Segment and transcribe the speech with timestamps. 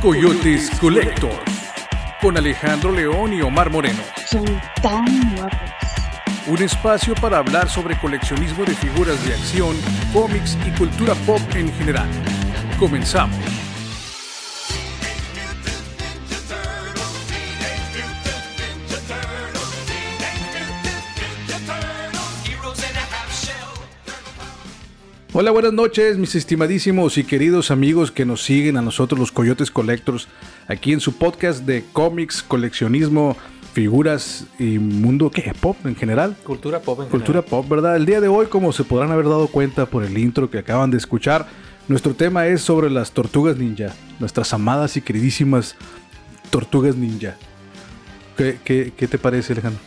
[0.00, 1.42] Coyotes Collector
[2.22, 4.00] con Alejandro León y Omar Moreno.
[4.26, 4.44] Son
[4.80, 5.58] tan guapos.
[6.46, 9.76] Un espacio para hablar sobre coleccionismo de figuras de acción,
[10.12, 12.08] cómics y cultura pop en general.
[12.78, 13.57] Comenzamos.
[25.40, 29.70] Hola, buenas noches, mis estimadísimos y queridos amigos que nos siguen a nosotros los Coyotes
[29.70, 30.26] Collectors
[30.66, 33.36] aquí en su podcast de cómics, coleccionismo,
[33.72, 36.36] figuras y mundo que pop en general.
[36.42, 37.94] Cultura pop en Cultura pop, ¿verdad?
[37.94, 40.90] El día de hoy, como se podrán haber dado cuenta por el intro que acaban
[40.90, 41.46] de escuchar,
[41.86, 45.76] nuestro tema es sobre las tortugas ninja, nuestras amadas y queridísimas
[46.50, 47.36] tortugas ninja.
[48.36, 49.80] ¿Qué, qué- qué te parece, Alejandro?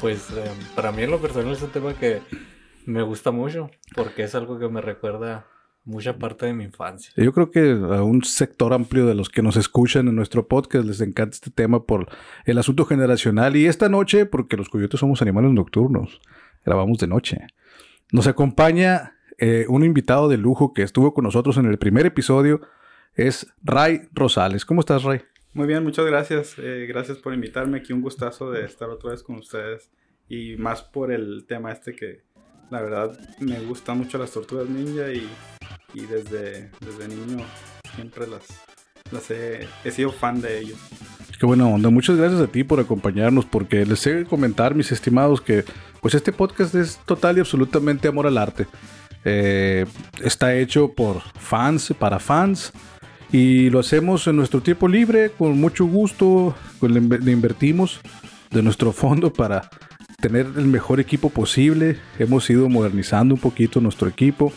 [0.00, 2.22] Pues eh, para mí en lo personal es un tema que
[2.86, 5.46] me gusta mucho porque es algo que me recuerda
[5.84, 7.12] mucha parte de mi infancia.
[7.16, 10.84] Yo creo que a un sector amplio de los que nos escuchan en nuestro podcast
[10.84, 12.08] les encanta este tema por
[12.44, 13.56] el asunto generacional.
[13.56, 16.20] Y esta noche, porque los coyotes somos animales nocturnos,
[16.64, 17.46] grabamos de noche.
[18.10, 22.60] Nos acompaña eh, un invitado de lujo que estuvo con nosotros en el primer episodio.
[23.14, 24.64] Es Ray Rosales.
[24.64, 25.20] ¿Cómo estás, Ray?
[25.54, 26.56] Muy bien, muchas gracias.
[26.58, 27.92] Eh, gracias por invitarme aquí.
[27.92, 29.90] Un gustazo de estar otra vez con ustedes.
[30.28, 32.24] Y más por el tema este que
[32.70, 35.28] la verdad me gustan mucho las tortugas ninja y,
[35.94, 37.44] desde, desde niño
[37.94, 38.42] siempre las,
[39.10, 40.78] las he, sido fan de ellos.
[41.38, 41.90] Qué buena onda.
[41.90, 45.64] Muchas gracias a ti por acompañarnos, porque les he comentar, mis estimados, que
[46.00, 48.66] pues este podcast es total y absolutamente amor al arte.
[49.24, 49.86] Eh,
[50.22, 52.72] está hecho por fans, para fans,
[53.32, 58.00] y lo hacemos en nuestro tiempo libre, con mucho gusto, le invertimos
[58.50, 59.68] de nuestro fondo para
[60.20, 61.96] tener el mejor equipo posible.
[62.18, 64.52] Hemos ido modernizando un poquito nuestro equipo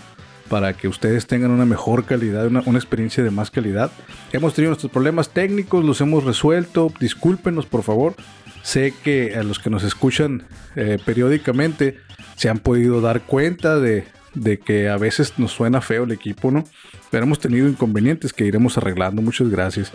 [0.50, 3.92] para que ustedes tengan una mejor calidad, una, experiencia de más calidad.
[4.34, 6.92] Hemos tenido nuestros problemas técnicos, los hemos resuelto.
[7.00, 8.16] Discúlpenos, por favor.
[8.64, 10.44] Sé que a los que nos escuchan
[10.76, 11.98] eh, periódicamente
[12.36, 16.52] se han podido dar cuenta de, de que a veces nos suena feo el equipo,
[16.52, 16.64] ¿no?
[17.10, 19.22] Pero hemos tenido inconvenientes que iremos arreglando.
[19.22, 19.92] Muchas gracias.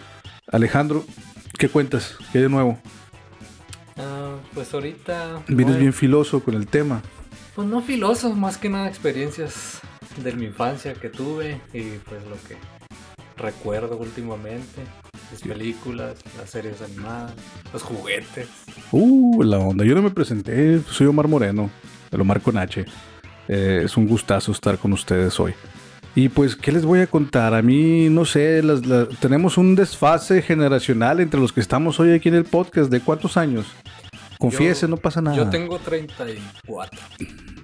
[0.50, 1.04] Alejandro,
[1.58, 2.16] ¿qué cuentas?
[2.32, 2.78] ¿Qué de nuevo?
[3.96, 5.42] Ah, pues ahorita...
[5.48, 7.02] Vienes bien filoso con el tema.
[7.54, 9.80] Pues no filoso, más que nada experiencias
[10.22, 12.56] de mi infancia que tuve y pues lo que
[13.36, 14.82] recuerdo últimamente.
[15.30, 17.32] Las películas, las series animadas,
[17.72, 18.48] los juguetes.
[18.92, 19.84] Uh, la onda.
[19.84, 20.80] Yo no me presenté.
[20.90, 21.70] Soy Omar Moreno,
[22.10, 22.84] el Omar con H.
[23.48, 25.54] Eh, es un gustazo estar con ustedes hoy.
[26.16, 27.54] Y pues, ¿qué les voy a contar?
[27.54, 32.12] A mí, no sé, las- la- tenemos un desfase generacional entre los que estamos hoy
[32.12, 32.90] aquí en el podcast.
[32.90, 33.66] ¿De cuántos años?
[34.38, 35.36] Confiese, Yo- no pasa nada.
[35.36, 37.00] Yo tengo 34.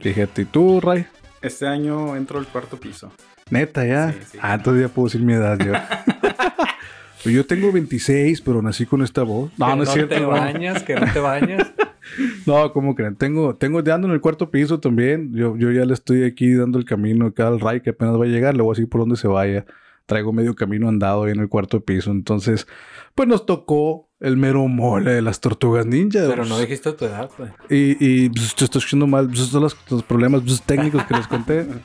[0.01, 1.07] Fíjate, ¿y tú, Ray?
[1.43, 3.13] Este año entro al cuarto piso.
[3.51, 4.13] Neta, ya.
[4.13, 4.39] Sí, sí.
[4.43, 5.73] Ah, entonces ya puedo decir mi edad yo.
[7.31, 9.51] Yo tengo 26, pero nací con esta voz.
[9.59, 10.15] No, que no es cierto.
[10.15, 10.29] te no.
[10.29, 11.67] bañas, que no te bañas.
[12.47, 13.17] No, ¿cómo creen?
[13.17, 15.33] Tengo, tengo de ando en el cuarto piso también.
[15.35, 18.25] Yo, yo ya le estoy aquí dando el camino acá al Ray que apenas va
[18.25, 18.57] a llegar.
[18.57, 19.67] Le voy a decir por dónde se vaya.
[20.07, 22.11] Traigo medio camino andado ahí en el cuarto piso.
[22.11, 22.67] Entonces,
[23.15, 26.21] pues nos tocó el mero mole de las tortugas ninja.
[26.29, 27.51] Pero no dijiste tu edad, pues.
[27.69, 29.29] Y, y pues, te estoy escuchando mal.
[29.29, 31.67] Pues, son los, los problemas pues, técnicos que les conté.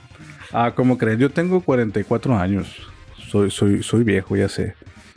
[0.57, 1.19] Ah, ¿cómo creen?
[1.19, 2.87] Yo tengo 44 años.
[3.29, 4.75] Soy, soy, soy viejo, ya sé.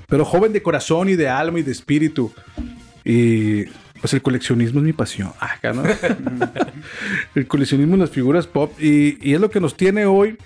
[0.08, 2.32] Pero joven de corazón y de alma y de espíritu.
[3.04, 3.66] Y
[4.00, 5.32] pues el coleccionismo es mi pasión.
[5.40, 5.82] Ah, acá, ¿no?
[7.34, 8.72] el coleccionismo en las figuras pop.
[8.80, 10.36] Y, y es lo que nos tiene hoy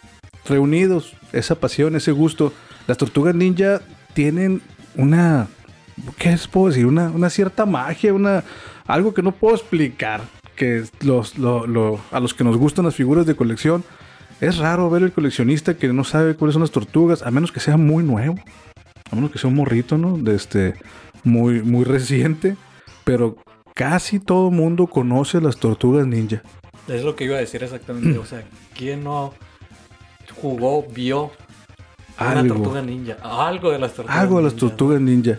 [0.48, 1.14] reunidos.
[1.32, 2.52] Esa pasión, ese gusto.
[2.86, 3.80] Las tortugas ninja
[4.14, 4.60] tienen
[4.96, 5.48] una...
[6.18, 6.86] ¿Qué les puedo decir?
[6.86, 8.42] Una, una cierta magia, una,
[8.86, 10.22] algo que no puedo explicar.
[10.56, 13.84] Que los, lo- lo- a los que nos gustan las figuras de colección,
[14.40, 17.60] es raro ver el coleccionista que no sabe cuáles son las tortugas, a menos que
[17.60, 18.36] sea muy nuevo.
[19.10, 20.19] A menos que sea un morrito, ¿no?
[20.32, 20.74] Este,
[21.24, 22.56] muy, muy reciente.
[23.04, 23.36] Pero
[23.74, 26.42] casi todo mundo conoce las tortugas ninja.
[26.88, 28.18] Es lo que iba a decir exactamente.
[28.18, 28.44] O sea,
[28.76, 29.32] ¿quién no
[30.40, 31.30] jugó, vio
[32.18, 32.54] una Algo.
[32.54, 33.16] tortuga ninja?
[33.22, 35.38] Algo de las tortugas Algo de las tortugas ninja.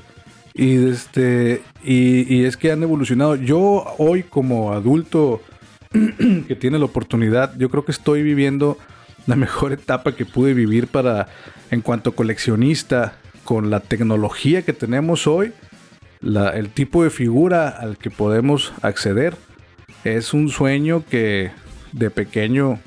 [0.54, 1.64] Y este.
[1.84, 3.36] Y, y es que han evolucionado.
[3.36, 5.42] Yo hoy, como adulto
[6.48, 8.78] que tiene la oportunidad, yo creo que estoy viviendo
[9.26, 11.28] la mejor etapa que pude vivir para.
[11.72, 15.54] En cuanto coleccionista, con la tecnología que tenemos hoy,
[16.24, 19.36] el tipo de figura al que podemos acceder,
[20.04, 21.52] es un sueño que
[21.92, 22.80] de pequeño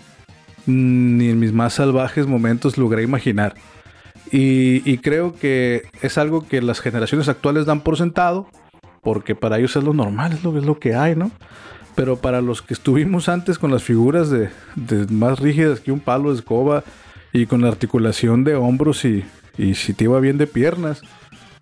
[0.67, 3.55] mm, ni en mis más salvajes momentos logré imaginar.
[4.33, 8.49] Y, creo que es algo que las generaciones actuales dan por sentado,
[9.01, 11.31] porque para ellos es lo normal, es lo, es lo que hay, ¿no?
[11.95, 14.51] Pero para los que estuvimos antes con las figuras de
[15.11, 16.83] más rígidas que un palo de escoba
[17.33, 19.25] y con la articulación de hombros y,
[19.59, 21.03] y si te iba bien de piernas,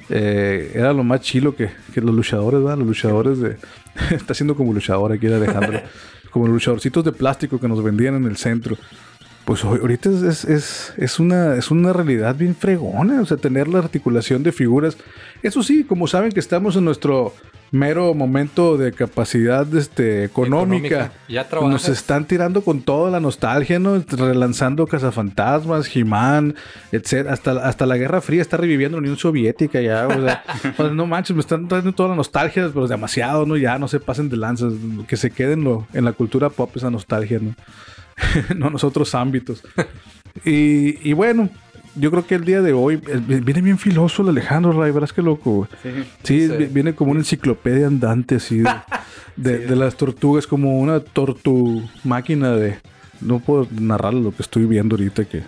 [0.09, 2.79] eh, era lo más chilo que, que los luchadores, ¿verdad?
[2.79, 3.57] Los luchadores de...
[4.11, 5.81] Está haciendo como luchador aquí Alejandro.
[6.31, 8.77] como luchadorcitos de plástico que nos vendían en el centro.
[9.45, 13.37] Pues hoy- ahorita es, es, es, es una, es una realidad bien fregona, o sea,
[13.37, 14.97] tener la articulación de figuras.
[15.43, 17.35] Eso sí, como saben que estamos en nuestro
[17.71, 21.13] mero momento de capacidad este, económica, Económica.
[21.29, 23.99] Ya pues nos están tirando con toda la nostalgia, ¿no?
[24.07, 26.55] Relanzando Cazafantasmas, He-Man,
[26.93, 27.27] etc.
[27.29, 30.45] Hasta, hasta la Guerra Fría está reviviendo la Unión Soviética ya, o sea,
[30.77, 33.57] pues, no manches, me están trayendo toda la nostalgia, pero demasiado, ¿no?
[33.57, 34.73] Ya no se pasen de lanzas,
[35.09, 37.55] que se queden lo, en la cultura pop esa nostalgia, ¿no?
[38.57, 39.63] no en otros ámbitos.
[40.45, 41.49] Y, y bueno,
[41.95, 45.23] yo creo que el día de hoy viene bien filoso el Alejandro Ray, verás que
[45.23, 45.69] loco.
[45.83, 45.91] Sí.
[46.25, 46.57] Sí, Sí.
[46.57, 48.71] vi- viene como una enciclopedia andante así de,
[49.37, 49.65] de- Sí.
[49.67, 52.79] de las tortugas, como una tortu máquina de...
[53.21, 55.45] No puedo narrar lo que estoy viendo ahorita que,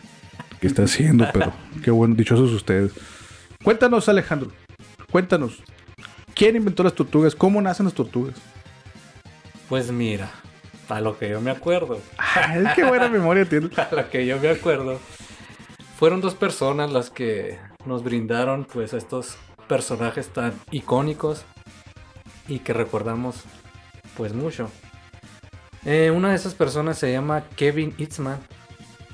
[0.61, 1.53] que está haciendo, pero
[1.83, 2.93] qué bueno, dichosos ustedes.
[3.65, 4.53] Cuéntanos, Alejandro,
[5.11, 5.59] cuéntanos.
[6.35, 7.35] ¿Quién inventó las tortugas?
[7.35, 8.35] ¿Cómo nacen las tortugas?
[9.69, 10.31] Pues mira,
[10.89, 13.71] a lo que yo me acuerdo, Ay, qué buena memoria tiene.
[13.77, 14.99] a lo que yo me acuerdo,
[15.97, 19.37] fueron dos personas las que nos brindaron pues estos
[19.69, 21.45] personajes tan icónicos
[22.49, 23.43] y que recordamos
[24.17, 24.71] pues mucho.
[25.85, 28.39] Eh, una de esas personas se llama Kevin Eastman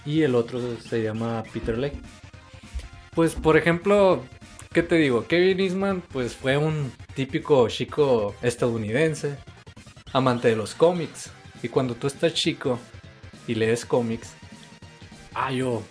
[0.04, 1.98] y el otro se llama Peter Lake.
[3.14, 4.22] Pues por ejemplo,
[4.72, 5.26] ¿qué te digo?
[5.26, 9.36] Kevin Eastman pues fue un típico chico estadounidense,
[10.12, 11.30] amante de los cómics.
[11.62, 12.79] Y cuando tú estás chico
[13.47, 14.32] y lees cómics,
[15.35, 15.82] ah, yo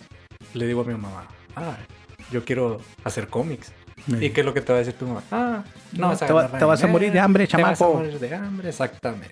[0.54, 1.26] le digo a mi mamá,
[1.56, 1.76] ah,
[2.30, 3.72] yo quiero hacer cómics.
[4.20, 5.22] ¿Y qué es lo que te va a decir tu mamá?
[5.30, 7.72] Ah, no, vas a te va- ganar te vas a morir de hambre, te vas
[7.72, 7.98] a chamaco.
[7.98, 9.30] morir de hambre, exactamente.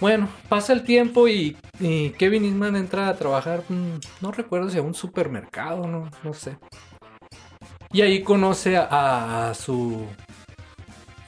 [0.00, 4.76] Bueno, pasa el tiempo y, y Kevin Eastman entra a trabajar, mm, no recuerdo si
[4.78, 6.56] a un supermercado, no, no sé.
[7.92, 10.06] Y ahí conoce a, a su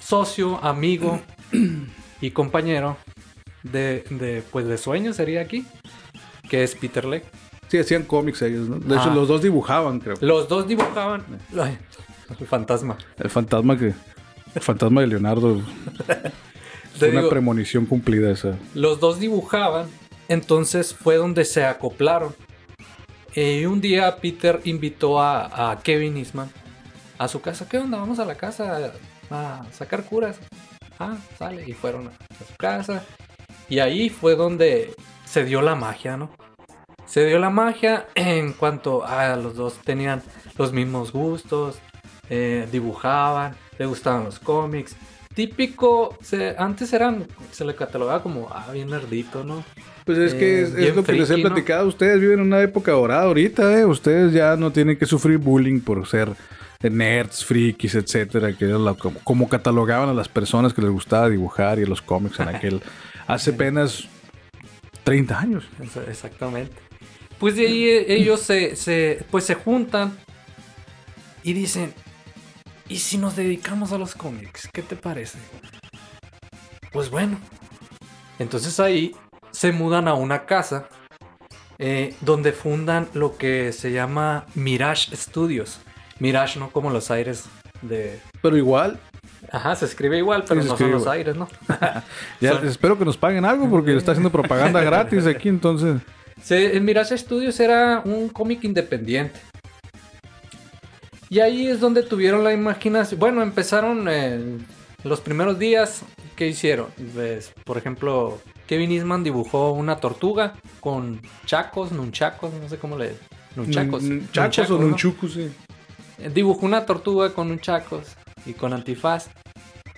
[0.01, 1.21] socio, amigo
[2.21, 2.97] y compañero
[3.73, 5.67] de, de, pues de sueños sería aquí,
[6.49, 7.27] que es Peter Lake.
[7.69, 8.77] Sí, hacían cómics ellos, ¿no?
[8.79, 9.15] De hecho, Ah.
[9.15, 10.17] los dos dibujaban, creo.
[10.21, 11.23] Los dos dibujaban
[11.61, 11.77] ay,
[12.41, 12.97] el fantasma.
[13.19, 13.93] El fantasma que...
[14.55, 15.61] El fantasma de Leonardo.
[16.99, 18.57] Fue una digo, premonición cumplida esa.
[18.75, 19.87] Los dos dibujaban,
[20.29, 22.35] entonces fue donde se acoplaron.
[23.35, 26.51] Y un día Peter invitó a, a Kevin Eastman
[27.19, 27.69] a su casa.
[27.69, 27.99] ¿Qué onda?
[27.99, 28.93] Vamos a la casa
[29.31, 30.39] a sacar curas.
[30.99, 31.63] Ah, sale.
[31.69, 33.05] Y fueron a, a su casa.
[33.69, 34.95] Y ahí fue donde
[35.25, 36.31] se dio la magia, ¿no?
[37.07, 40.23] Se dio la magia en cuanto a los dos tenían
[40.57, 41.79] los mismos gustos,
[42.31, 44.95] eh, dibujaban, le gustaban los cómics.
[45.35, 49.63] Típico, se- antes eran, se le catalogaba como, ah, bien nerdito, ¿no?
[50.05, 51.49] Pues es que Eh, es, lo que les he friki, ¿no?
[51.51, 51.87] platicado.
[51.87, 53.85] Ustedes viven en una época dorada ahorita, ¿eh?
[53.85, 56.31] Ustedes ya no tienen que sufrir bullying por ser
[56.83, 61.29] nerds, frikis, etcétera, que era la- como, como catalogaban a las personas que les gustaba
[61.29, 62.83] dibujar y los cómics en aquel...
[63.29, 64.09] hace apenas
[65.05, 65.65] 30 años.
[65.81, 66.75] Exa- Exactamente.
[67.39, 70.19] Pues de ahí eh, ellos se, se- pues se juntan
[71.45, 71.95] y dicen,
[72.89, 74.69] ¿y si nos dedicamos a los cómics?
[74.73, 75.39] ¿Qué te parece?
[76.93, 77.39] Pues bueno.
[78.41, 79.15] Entonces ahí
[79.53, 80.89] se mudan a una casa
[81.79, 85.81] eh, donde fundan lo que se llama Mirage Studios.
[86.19, 87.45] Mirage, no como los aires
[87.83, 88.21] de...
[88.43, 88.99] Pero igual,
[89.51, 91.49] Ajá, se escribe igual, pero Sí, no son los aires, ¿no?
[92.41, 96.01] ya Son- espero que nos paguen algo porque está haciendo propaganda gratis aquí, entonces...
[96.43, 99.41] Se, Mirage Studios era un cómic independiente.
[101.31, 103.19] Y ahí es donde tuvieron la imaginación.
[103.21, 104.65] Bueno, empezaron en
[105.05, 106.03] los primeros días.
[106.37, 106.87] ¿Qué hicieron?
[107.15, 113.15] Pues, por ejemplo, Kevin Eastman dibujó una tortuga con chacos, nunchacos, no sé cómo le.
[113.57, 114.03] Nunchacos.
[114.05, 114.87] Nun- Chacos o Nunchacos, ¿no?
[114.87, 115.51] nunchucos, sí.
[116.19, 119.29] Eh, Dibujó una tortuga con nunchacos y con antifaz.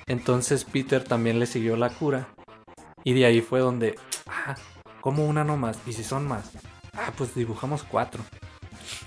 [0.06, 2.28] Entonces Peter también le siguió la cura.
[3.04, 4.56] Y de ahí fue donde, ah,
[5.00, 5.78] como una nomás.
[5.86, 6.50] Y si son más,
[6.94, 8.22] ah, pues dibujamos cuatro.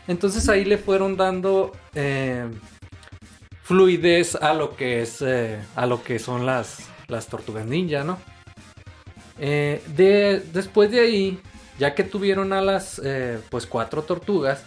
[0.07, 2.47] Entonces ahí le fueron dando eh,
[3.63, 8.17] fluidez a lo que es, eh, a lo que son las, las tortugas ninja, ¿no?
[9.39, 11.39] Eh, de, después de ahí,
[11.79, 13.01] ya que tuvieron a las,
[13.49, 14.65] pues cuatro tortugas,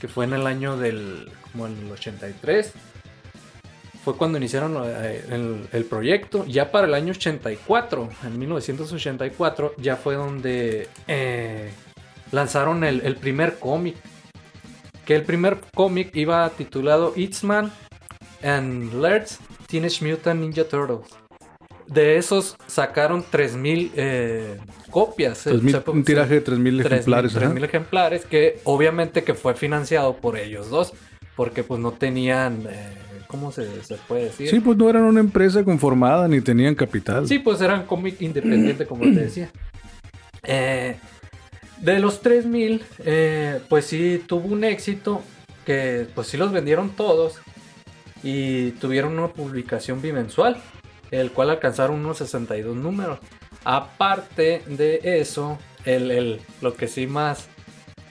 [0.00, 2.72] que fue en el año del, como en el 83,
[4.04, 6.44] fue cuando iniciaron eh, el, el proyecto.
[6.46, 11.70] Ya para el año 84, en 1984, ya fue donde eh,
[12.32, 13.96] lanzaron el, el primer cómic.
[15.04, 17.72] Que el primer cómic iba titulado Eastman
[18.42, 21.08] and Lairds Teenage Mutant Ninja Turtles.
[21.86, 24.58] De esos sacaron 3000 eh,
[24.90, 25.38] copias.
[25.38, 27.32] Se puede- un tiraje de 3.000 ejemplares.
[27.32, 27.40] ajá.
[27.40, 30.92] 3000 ejemplares que obviamente que fue financiado por ellos dos
[31.34, 32.94] porque pues no tenían eh,
[33.30, 34.48] ¿cómo se, se puede decir?
[34.50, 37.26] Sí, pues no eran una empresa conformada ni tenían capital.
[37.28, 39.50] Sí, pues eran cómic independiente, como te decía.
[40.42, 40.96] Eh,
[41.78, 45.22] de los 3000, eh, pues sí tuvo un éxito
[45.64, 47.38] que pues sí los vendieron todos
[48.22, 50.56] y tuvieron una publicación bimensual,
[51.10, 53.18] el cual alcanzaron unos 62 números.
[53.64, 57.48] Aparte de eso, el, el- lo que sí más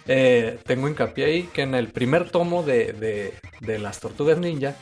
[0.07, 4.75] eh, tengo hincapié ahí, que en el primer tomo de, de- de las tortugas ninja,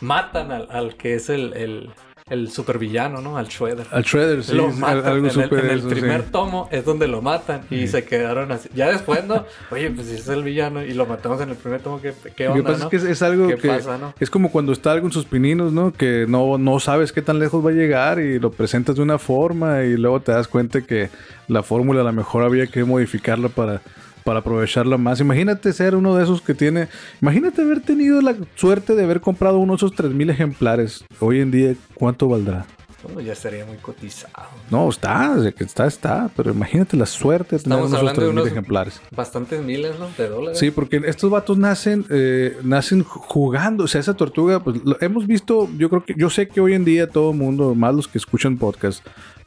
[0.00, 1.90] matan al, al que es el, el,
[2.30, 3.36] el supervillano, ¿no?
[3.36, 3.86] Al Shredder.
[3.90, 5.04] Al Shredder, sí, lo matan.
[5.06, 6.28] algo en, el, en el primer sí.
[6.32, 7.88] tomo es donde lo matan y Sí.
[7.88, 8.68] se quedaron así.
[8.74, 9.44] Ya después, ¿no?
[9.70, 12.46] Oye, pues si es el villano y lo matamos en el primer tomo, ¿qué, qué
[12.46, 12.84] Lo que onda, pasa no?
[12.86, 14.14] es que es, es algo ¿Qué que pasa, no?
[14.18, 15.92] es como cuando está algo en sus pininos, ¿no?
[15.92, 19.18] Que no, no sabes qué tan lejos va a llegar y lo presentas de una
[19.18, 21.10] forma y luego te das cuenta que
[21.48, 23.82] la fórmula a lo mejor había que modificarla para,
[24.24, 25.20] para aprovecharla más.
[25.20, 26.88] Imagínate ser uno de esos que tiene...
[27.20, 31.04] Imagínate haber tenido la suerte de haber comprado uno de esos 3.000 ejemplares.
[31.20, 32.66] Hoy en día, ¿cuánto valdrá?
[33.02, 34.46] Bueno, ya sería muy cotizado.
[34.70, 38.46] No, está, está, está, pero imagínate la suerte de tener uno de de 3.000 unos-
[38.48, 38.98] ejemplares.
[39.14, 40.08] Bastantes miles, ¿no?
[40.16, 40.58] De dólares.
[40.58, 43.84] Sí, porque estos vatos nacen, eh, nacen jugando.
[43.84, 45.68] O sea, esa tortuga, pues lo hemos visto.
[45.76, 48.16] Yo creo que, yo sé que hoy en día todo el mundo, más los que
[48.16, 49.04] escuchan podcast,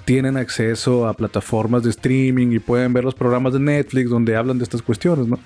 [0.07, 4.57] tienen acceso a plataformas de streaming y pueden ver los programas de Netflix donde hablan
[4.57, 5.37] de estas cuestiones, ¿no?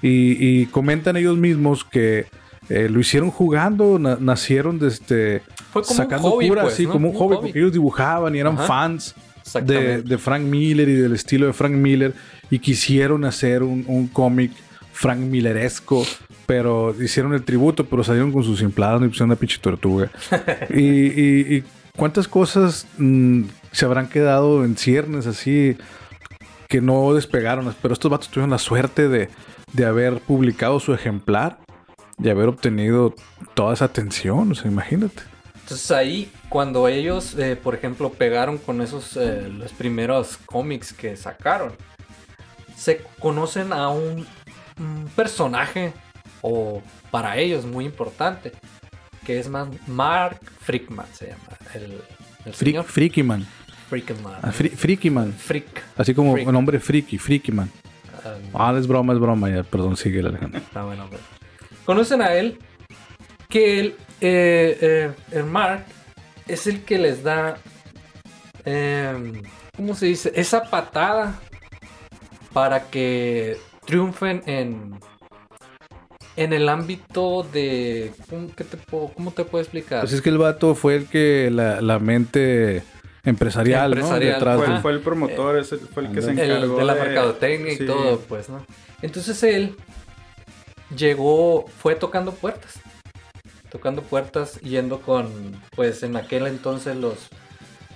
[0.00, 2.24] Y, y comentan ellos mismos que
[2.70, 6.72] eh, lo hicieron jugando, na- nacieron de este, Fue como sacando un hobby, cura, pues,
[6.74, 6.92] así ¿no?
[6.92, 8.66] como un, hobby, porque ellos dibujaban y eran Ajá.
[8.66, 9.14] fans
[9.62, 12.14] de, de Frank Miller y del estilo de Frank Miller
[12.50, 14.52] y quisieron hacer un, un cómic
[14.92, 16.06] Frank Milleresco,
[16.46, 20.10] pero hicieron el tributo, pero salieron con sus implados y pusieron una pinche tortuga.
[20.70, 21.64] y, y- y
[21.96, 25.76] cuántas cosas mm, se habrán quedado en ciernes así
[26.68, 29.30] que no despegaron, pero estos vatos tuvieron la suerte de,
[29.72, 31.58] de haber publicado su ejemplar
[32.22, 33.14] y haber obtenido
[33.54, 35.22] toda esa atención, o sea, imagínate.
[35.54, 41.16] Entonces ahí, cuando ellos, eh, por ejemplo, pegaron con esos, eh, los primeros cómics que
[41.16, 41.72] sacaron,
[42.76, 44.26] se conocen a un,
[44.78, 45.92] un personaje,
[46.40, 48.52] o para ellos muy importante,
[49.26, 49.48] que es
[49.86, 51.42] Mark Frickman, se llama.
[51.74, 52.00] El,
[52.46, 53.22] el señor Freaky
[53.90, 54.00] Man.
[54.00, 54.34] Frickman.
[54.42, 55.32] Ah, Fri- Freaky Man.
[55.32, 55.82] Frick.
[55.96, 56.48] Así como Freak.
[56.48, 57.70] hombre friki, Freaky Man.
[58.24, 58.34] Ah,
[58.72, 59.48] Ah, es broma, es broma.
[59.50, 60.58] Ya, perdón, sigue Alejandro.
[60.60, 61.18] Está bueno, hombre.
[61.84, 62.58] Conocen a él,
[63.48, 65.84] que él, eh, eh, el Mark,
[66.46, 67.56] es el que les da,
[68.64, 69.42] em,
[69.76, 70.32] ¿cómo se dice?
[70.34, 71.40] Esa patada
[72.52, 74.98] para que triunfen en,
[76.36, 80.00] en el ámbito de, ¿cómo, qué te puedo, cómo te puedo explicar?
[80.00, 82.82] Pues es que el vato fue el que la, la mente
[83.28, 84.34] empresarial, Empresarial, ¿no?
[84.36, 86.94] Detrás Fue, de- fue el promotor, ese fue el que se el, encargó de la
[86.94, 87.84] mercadotecnia sí.
[87.84, 88.64] y todo, pues, ¿no?
[89.02, 89.76] Entonces él
[90.96, 92.80] llegó, fue tocando puertas.
[93.70, 95.28] Tocando puertas, yendo con,
[95.76, 97.28] pues en aquel entonces los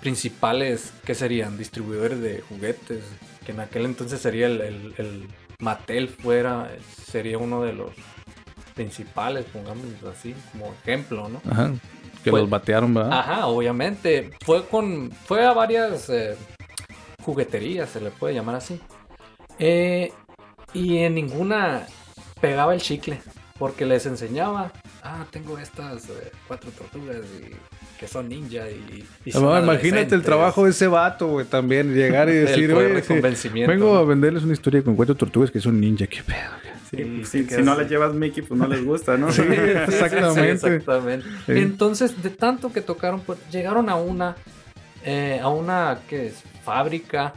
[0.01, 1.57] principales, que serían?
[1.57, 3.05] Distribuidores de juguetes,
[3.47, 5.29] que en aquel entonces sería el, el, el
[5.61, 6.71] Mattel fuera,
[7.07, 7.91] sería uno de los
[8.75, 11.41] principales, pongámoslo así, como ejemplo, ¿no?
[11.51, 11.73] Ajá.
[12.23, 13.19] Que Fue- los batearon, ¿verdad?
[13.19, 14.31] Ajá, obviamente.
[14.45, 15.11] Fue con.
[15.26, 16.37] Fue a varias eh,
[17.25, 18.81] jugueterías, se le puede llamar así.
[19.59, 20.12] Eh,
[20.75, 21.87] y en ninguna
[22.41, 23.21] pegaba el chicle.
[23.59, 24.73] Porque les enseñaba.
[25.05, 27.55] Ah, tengo estas eh, cuatro tortugas y
[28.00, 29.05] que son ninja y.
[29.25, 30.23] y son No, imagínate el adolescentes".
[30.25, 31.95] trabajo de ese vato, güey, también.
[31.95, 33.99] Llegar y decir, oye, de vengo ¿no?
[33.99, 36.07] a venderles una historia con cuatro tortugas que son ninja.
[36.07, 36.38] ¿Qué pedo?
[36.62, 36.72] güey?
[36.92, 37.80] Sí, pues, si, no así.
[37.80, 39.32] les llevas Mickey, pues no les gusta, ¿no?
[39.32, 40.52] Sí, exactamente.
[40.52, 41.26] exactamente.
[41.49, 44.37] Entonces, de tanto que tocaron, pues, llegaron a una,
[45.04, 47.32] eh, a una que es fábrica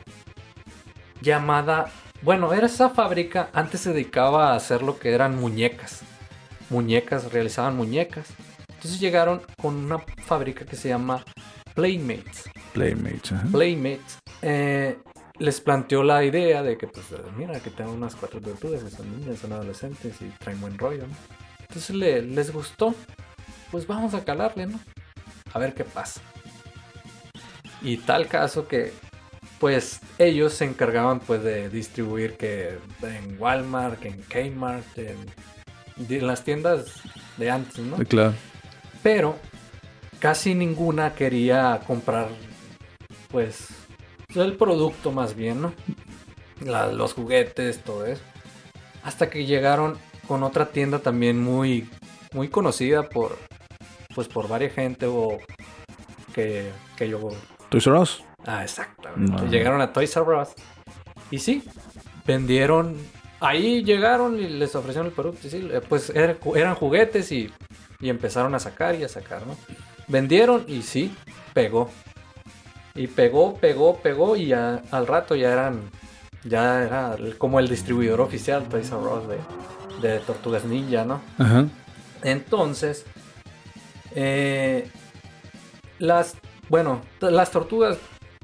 [1.21, 1.89] llamada,
[2.21, 6.01] bueno, era esa fábrica, antes se dedicaba a hacer lo que eran muñecas,
[6.69, 8.27] muñecas, realizaban muñecas.
[8.67, 11.24] Entonces llegaron con una fábrica que se llama
[11.74, 12.43] Playmates.
[12.74, 13.47] Playmates, ajá.
[13.51, 14.97] Playmates eh,
[15.38, 17.06] les planteó la idea de que, pues,
[17.38, 18.39] mira, que tengo unas cuatro
[18.84, 21.15] que son niñas, son adolescentes y traen buen rollo, ¿no?
[21.62, 22.96] Entonces le- les gustó,
[23.72, 24.80] pues vamos a calarle, ¿no?
[25.54, 26.22] A ver qué pasa.
[27.82, 28.94] Y tal caso que,
[29.60, 35.18] pues, ellos se encargaban, pues, de distribuir que en Walmart, que en Kmart, en,
[36.10, 37.01] en las tiendas
[37.38, 37.98] de antes, ¿no?
[37.98, 38.34] Sí, claro.
[39.04, 39.38] pero
[40.20, 42.30] casi ninguna quería comprar
[43.30, 43.68] pues
[44.44, 45.74] el producto más bien, ¿no?
[46.62, 48.22] La- los juguetes, todo eso.
[49.04, 51.89] Hasta que llegaron con otra tienda también muy
[52.34, 53.38] muy conocida por
[54.13, 55.38] pues por varias gente o
[56.34, 57.30] que, que yo
[57.70, 58.24] Toys R Us.
[58.46, 59.44] Ah, exactamente.
[59.44, 59.50] No.
[59.50, 60.50] Llegaron a Toys R Us.
[61.32, 61.63] Y sí,
[62.25, 62.96] vendieron.
[63.39, 65.48] Ahí llegaron y les ofrecieron el producto.
[65.48, 67.51] y sí, eh, pues era- eran juguetes y
[68.01, 69.56] Y empezaron a sacar y a sacar, ¿no?
[70.08, 71.15] Vendieron y sí,
[71.54, 71.89] pegó.
[72.96, 75.82] Y pegó, pegó, pegó y ya al rato ya eran,
[76.46, 81.22] ya era como el distribuidor oficial Toys R Us de, de Tortugas Ninja, ¿no?
[81.38, 81.66] Ajá.
[82.24, 83.06] Entonces,
[84.16, 84.90] eh,
[86.00, 86.36] las,
[86.70, 87.98] bueno, las tortugas,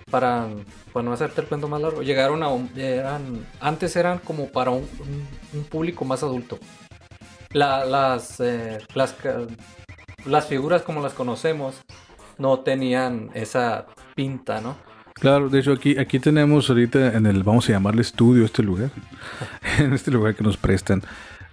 [0.10, 0.48] para,
[0.92, 4.72] para no hacerte el cuento más largo, llegaron a un, eran, antes eran como para
[4.72, 6.60] un, un- un público más adulto.
[7.54, 9.16] La- las, eh, las,
[10.26, 11.76] las figuras como las conocemos
[12.38, 13.86] no tenían esa
[14.16, 14.76] pinta, ¿no?
[15.14, 18.90] Claro, de hecho aquí, aquí tenemos ahorita en el, vamos a llamarle estudio este lugar,
[19.78, 21.04] en este lugar que nos prestan,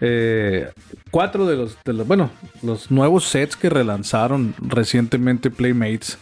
[0.00, 0.70] eh,
[1.11, 2.30] cuatro de los, de los, bueno,
[2.62, 6.18] los nuevos sets que relanzaron recientemente Playmates.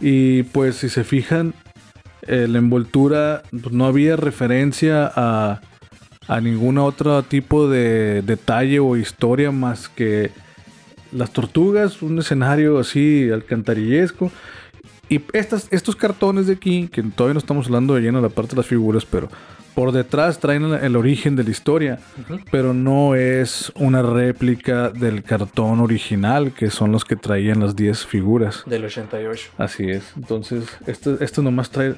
[0.00, 1.54] Y pues si se fijan,
[2.22, 5.60] eh, la envoltura pues, no había referencia a,
[6.26, 10.30] a ningún otro tipo de detalle o historia más que
[11.14, 14.30] las tortugas, un escenario así alcantarillesco.
[15.08, 18.34] Y estas, estos cartones de aquí, que todavía no estamos hablando de lleno de la
[18.34, 19.28] parte de las figuras, pero
[19.74, 21.98] por detrás traen el, origen de la historia,
[22.50, 28.06] pero no es una réplica del cartón original, que son los que traían las 10
[28.06, 28.62] figuras.
[28.66, 29.50] Del 88.
[29.58, 30.12] Así es.
[30.16, 31.96] Entonces, esto, esto nomás trae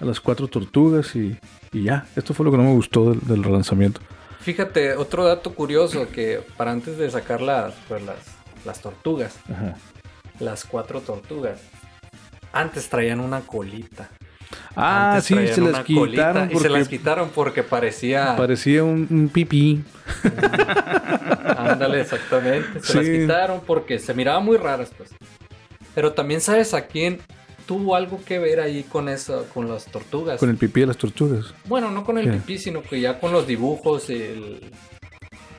[0.00, 1.36] a las cuatro tortugas y,
[1.72, 2.06] y ya.
[2.14, 4.00] Esto fue lo que no me gustó del, del relanzamiento.
[4.40, 9.74] Fíjate, otro dato curioso que para antes de sacar las, pues, las, las tortugas, Ajá.
[10.40, 11.60] las cuatro tortugas,
[12.52, 14.08] antes traían una colita.
[14.74, 18.34] Ah, Antes sí, se las quitaron Y se porque las quitaron porque parecía...
[18.36, 19.82] parecía un, un pipí.
[21.56, 22.80] Ándale, exactamente.
[22.80, 25.10] Se las quitaron porque se miraban muy raras, pues.
[25.94, 27.20] Pero también sabes a quién
[27.66, 30.38] tuvo algo que ver ahí con eso, con las tortugas.
[30.40, 31.52] Con el pipí de las tortugas.
[31.66, 32.32] Bueno, no con el ¿Qué?
[32.38, 34.70] pipí, sino que ya con los dibujos, el...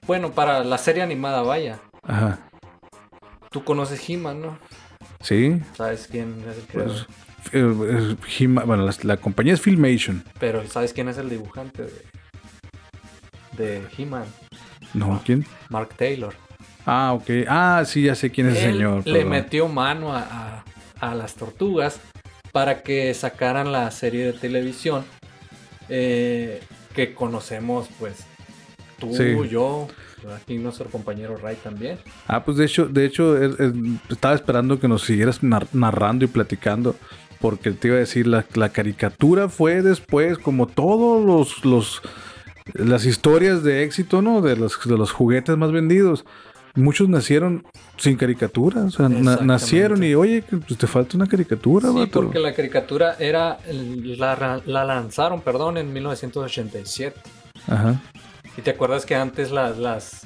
[0.08, 1.80] Bueno, para la serie animada, vaya.
[2.04, 2.40] Ajá.
[3.50, 4.60] Tú conoces He-Man, ¿no?
[5.22, 5.60] Sí.
[5.76, 7.08] ¿Sabes quién es el creador?
[7.52, 10.24] Pues, eh, bueno, la, la compañía es Filmation.
[10.40, 11.92] Pero ¿sabes quién es el dibujante de,
[13.58, 14.26] de He-Man?
[14.94, 15.46] No, ¿quién?
[15.70, 16.34] Mark Taylor.
[16.86, 17.30] Ah, ok.
[17.48, 19.06] Ah, sí, ya sé quién es el señor.
[19.06, 19.30] le perdón.
[19.30, 20.64] metió mano a, a-
[21.12, 22.00] a las tortugas
[22.52, 25.06] para que sacaran la serie de televisión
[25.88, 26.62] eh,
[26.96, 28.26] que conocemos, pues,
[29.00, 29.36] tú, Sí.
[29.50, 29.88] yo,
[30.36, 31.98] aquí nuestro compañero Ray también.
[32.28, 33.74] Ah, pues de hecho, de hecho, es- es-
[34.10, 36.96] estaba esperando que nos siguieras nar- narrando y platicando.
[37.40, 42.02] Porque te iba a decir, la, la caricatura fue después, como todos los, los
[42.74, 44.42] las historias de éxito, ¿no?
[44.42, 46.26] De los, de los juguetes más vendidos.
[46.76, 47.64] Muchos nacieron
[47.98, 48.84] sin caricatura.
[48.84, 52.22] O sea, na- nacieron y, oye, pues, te falta una caricatura, Sí, vato".
[52.22, 57.20] porque la caricatura era la, la lanzaron, perdón, en 1987.
[57.68, 58.02] Ajá.
[58.60, 60.24] Y te acuerdas que antes las, las,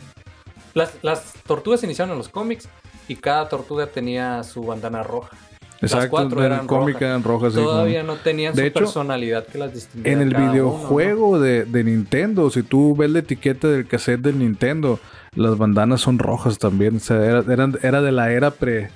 [0.73, 2.67] las, las tortugas iniciaron en los cómics
[3.07, 5.37] y cada tortuga tenía su bandana roja.
[5.81, 6.09] Exacto.
[6.09, 7.01] cuatro en el eran cómic rojas.
[7.07, 7.53] eran rojas.
[7.53, 10.13] Todavía como- no tenían De su hecho, personalidad que las distinguía.
[10.13, 10.53] En el cada uno, ¿no?
[10.53, 14.99] videojuego de, de Nintendo, si tú ves la etiqueta del cassette del Nintendo,
[15.35, 16.95] las bandanas son rojas también.
[16.95, 18.89] O sea, era, eran- era de la era pre,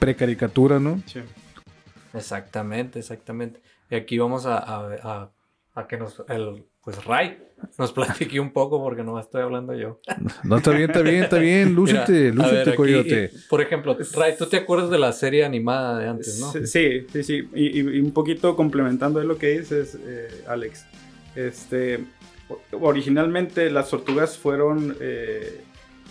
[0.00, 1.00] pre-caricatura, ¿no?
[1.06, 1.20] Sí.
[2.12, 3.62] Exactamente, exactamente.
[3.88, 5.30] Y aquí vamos a, a, a-
[5.74, 7.38] a que nos, el, pues Ray
[7.78, 10.00] nos platique un poco porque no estoy hablando yo.
[10.44, 11.74] No, está bien, está bien, está bien.
[11.74, 13.24] Lúcete, Mira, lúcete, ver, aquí, coyote.
[13.24, 16.52] eh, por ejemplo, Ray, tú te acuerdas de la serie animada de antes, ¿no?
[16.52, 17.48] Sí, Sí, sí.
[17.54, 20.84] Y, y- y un poquito complementando de lo que dices, eh, Alex.
[21.34, 22.04] Este,
[22.72, 25.60] originalmente las tortugas fueron, eh,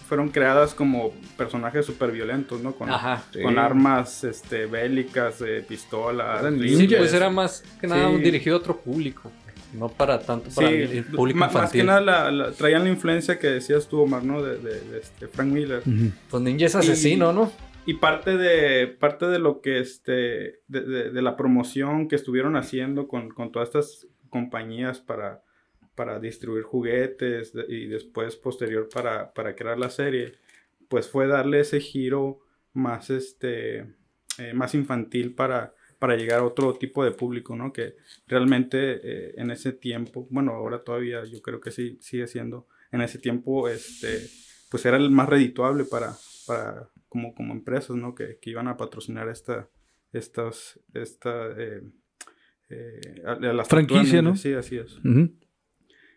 [0.08, 2.74] fueron creadas como personajes súper violentos, ¿no?
[2.74, 3.24] Con, Ajá.
[3.42, 6.44] con armas este, bélicas, eh, pistolas.
[6.60, 8.16] Sí, pues era más que nada Sí.
[8.16, 9.32] un dirigido a otro público.
[9.74, 11.82] No para tanto para Sí, el público más, infantil.
[11.82, 14.42] que nada la- la- traían la influencia que decías tú, Omar, ¿no?
[14.44, 15.80] De, de- de este Frank Miller.
[15.86, 16.12] Ujú.
[16.30, 17.52] Pues Ninja es asesino, ¿no?
[17.86, 20.12] Y parte de, parte de lo que este,
[20.68, 25.42] de, de- de la promoción que estuvieron haciendo con, con todas estas compañías para,
[25.96, 30.34] para distribuir juguetes de- y después posterior para, para crear la serie,
[30.90, 32.40] pues fue darle ese giro
[32.74, 33.80] más, este,
[34.38, 37.72] eh, más infantil para, para llegar a otro tipo de público, ¿no?
[37.72, 37.96] Que
[38.28, 43.02] realmente eh, en ese tiempo, bueno, ahora todavía yo creo que sí sigue siendo, en
[43.02, 44.28] ese tiempo, este,
[44.72, 46.16] pues era el más redituable para,
[46.48, 48.16] para como, como empresas, ¿no?
[48.16, 49.70] Que, que iban a patrocinar esta,
[50.12, 51.84] estas, esta, eh,
[52.72, 54.22] eh, a- a las Franquicia.
[54.24, 54.36] ¿no?
[54.36, 54.98] Sí, así es.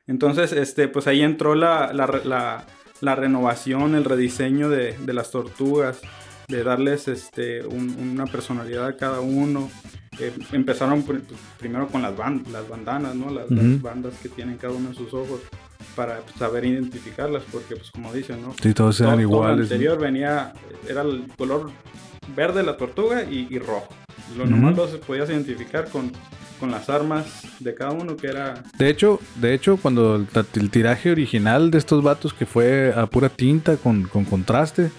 [0.06, 2.66] Entonces, este, pues ahí entró la, la-
[3.00, 6.00] la renovación, el rediseño de, de las tortugas,
[6.48, 9.70] de darles este, un- una personalidad a cada uno.
[10.20, 11.22] Eh, empezaron pr-
[11.58, 13.30] primero con las, ban- las bandanas, ¿no?
[13.30, 13.80] Las, las Ujú.
[13.80, 15.40] bandas que tienen cada uno en sus ojos.
[15.96, 18.54] para saber identificarlas, porque pues como dicen, ¿no?
[18.60, 19.70] Sí, todos eran Todo- todo lo iguales.
[19.70, 20.52] anterior venía,
[20.88, 21.70] era el color
[22.34, 23.88] verde de la tortuga y, y rojo.
[24.36, 24.50] Lo Ujú.
[24.52, 26.10] nomás los podías identificar con,
[26.58, 27.26] con las armas
[27.60, 31.78] de cada uno, que era De hecho, de hecho, cuando el, el tiraje original de
[31.78, 34.90] estos vatos que fue a pura tinta con, con contraste,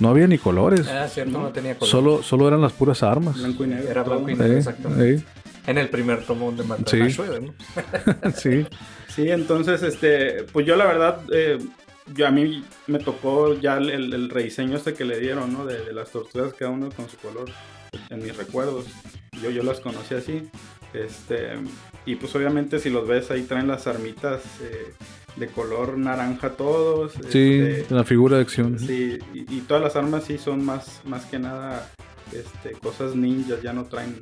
[0.00, 0.86] no había ni colores.
[0.88, 1.90] Ah, cierto, no, tenía color.
[1.90, 3.36] Solo, solo eran las puras armas.
[3.36, 3.88] blanco y negro.
[3.90, 4.56] Era blanco y negro.
[4.58, 5.24] Exactamente.
[5.66, 7.18] En el primer tomo de Matar Sí.
[7.42, 8.30] ¿no?
[8.36, 8.66] sí.
[9.08, 11.58] Sí, entonces, este, pues yo la verdad, eh,
[12.14, 15.64] yo a mí me tocó ya el, el- el rediseño este que le dieron, ¿no?
[15.66, 17.50] De, de las tortugas, cada uno con su color,
[18.10, 18.84] en mis recuerdos.
[19.42, 20.48] Yo, yo las conocí así.
[20.94, 21.54] Este,
[22.06, 24.92] y pues obviamente si los ves ahí traen las armitas eh,
[25.36, 27.12] de color naranja todos.
[27.30, 28.78] Sí, este, la figura de acción.
[28.78, 31.90] Sí, y, y todas las armas sí son más, más que nada
[32.32, 34.18] este, cosas ninjas, ya no traen,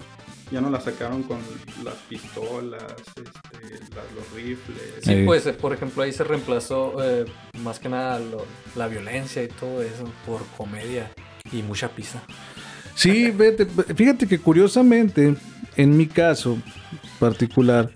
[0.51, 1.39] ya no las sacaron con
[1.85, 2.83] las pistolas,
[3.17, 4.79] este, los rifles.
[5.03, 5.23] Sí, Eh.
[5.25, 7.25] pues, eh, por ejemplo, ahí se reemplazó eh,
[7.63, 8.45] más que nada lo-
[8.77, 11.11] la violencia y todo eso por comedia
[11.53, 12.23] y mucha pizza.
[12.97, 15.35] Sí, vete, fíjate que curiosamente,
[15.77, 16.59] en mi caso
[17.19, 17.91] particular,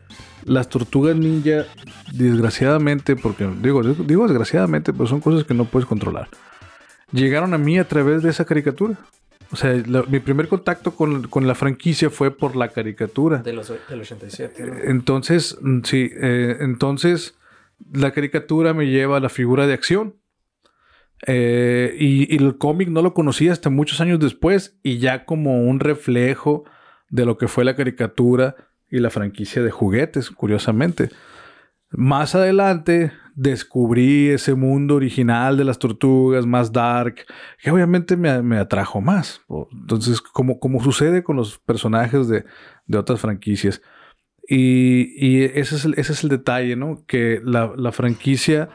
[0.49, 1.65] las tortugas ninja,
[2.13, 6.29] desgraciadamente, porque digo, digo desgraciadamente, pues son cosas que no puedes controlar,
[7.13, 8.97] llegaron a mí a través de esa caricatura.
[9.51, 13.39] O sea, la- mi primer contacto con, con la franquicia fue por la caricatura.
[13.39, 14.63] De los, del 87.
[14.67, 14.75] ¿no?
[14.91, 17.35] Entonces, mm, sí, eh, entonces
[17.93, 20.17] la caricatura me lleva a la figura de acción.
[21.27, 25.63] Eh, y, y el cómic no lo conocí hasta muchos años después y ya como
[25.65, 26.65] un reflejo
[27.11, 28.55] de lo que fue la caricatura
[28.91, 31.11] y la franquicia de juguetes, curiosamente.
[31.91, 37.25] Más adelante descubrí ese mundo original de las tortugas, más dark,
[37.63, 39.41] que obviamente me, me atrajo más.
[39.73, 42.45] Entonces, como, como sucede con los personajes de,
[42.87, 43.81] de otras franquicias.
[44.49, 47.05] Y, y ese, es el, ese es el detalle, ¿no?
[47.07, 48.71] Que la, la franquicia,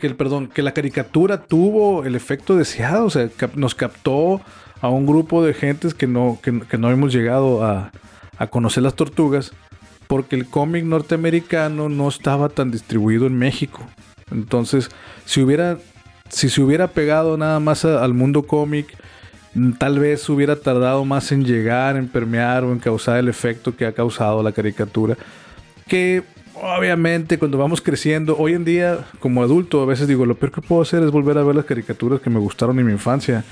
[0.00, 4.40] que el, perdón, que la caricatura tuvo el efecto deseado, o sea, nos captó
[4.80, 7.92] a un grupo de gentes que no, que, que no hemos llegado a,
[8.38, 9.52] a conocer las tortugas,
[10.06, 13.80] porque el cómic norteamericano no estaba tan distribuido en México.
[14.30, 14.90] Entonces,
[15.24, 15.78] si hubiera,
[16.28, 18.96] si se hubiera pegado nada más al mundo cómic,
[19.54, 23.76] mm, tal vez hubiera tardado más en llegar, en permear o en causar el efecto
[23.76, 25.16] que ha causado la caricatura.
[25.86, 26.22] Que
[26.54, 30.62] obviamente cuando vamos creciendo, hoy en día como adulto a veces digo, lo peor que
[30.62, 33.44] puedo hacer es volver a ver las caricaturas que me gustaron en mi infancia.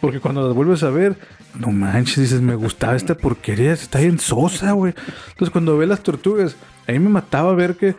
[0.00, 1.16] Porque cuando las vuelves a ver,
[1.58, 4.94] no manches, dices, me gustaba esta porquería, está bien sosa, güey.
[5.28, 7.94] Entonces cuando ve las tortugas, a mí me mataba ver que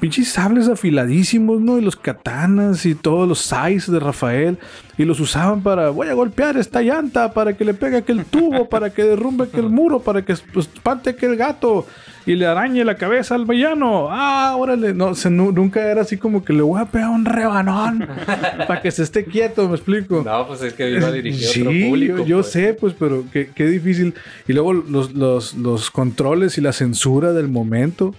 [0.00, 1.78] pinches sables afiladísimos, ¿no?
[1.78, 4.58] Y los katanas y todos los sais de Rafael.
[4.98, 8.68] Y los usaban para, voy a golpear esta llanta, para que le pegue aquel tubo,
[8.68, 11.86] para que derrumbe aquel muro, para que espante aquel gato
[12.26, 14.08] y le arañe la cabeza al villano.
[14.10, 14.94] Ah, órale.
[14.94, 18.06] No, nunca era así como que le voy a pegar un rebanón
[18.66, 20.22] para que se esté quieto, me explico.
[20.24, 22.16] No, pues es que iba dirigido a otro Sí, público.
[22.18, 22.52] yo, yo pues.
[22.52, 24.14] sé, pues, pero qué, qué difícil.
[24.48, 28.14] Y luego los, los, los controles y la censura del momento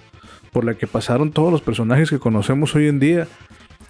[0.51, 3.27] por la que pasaron todos los personajes que conocemos hoy en día.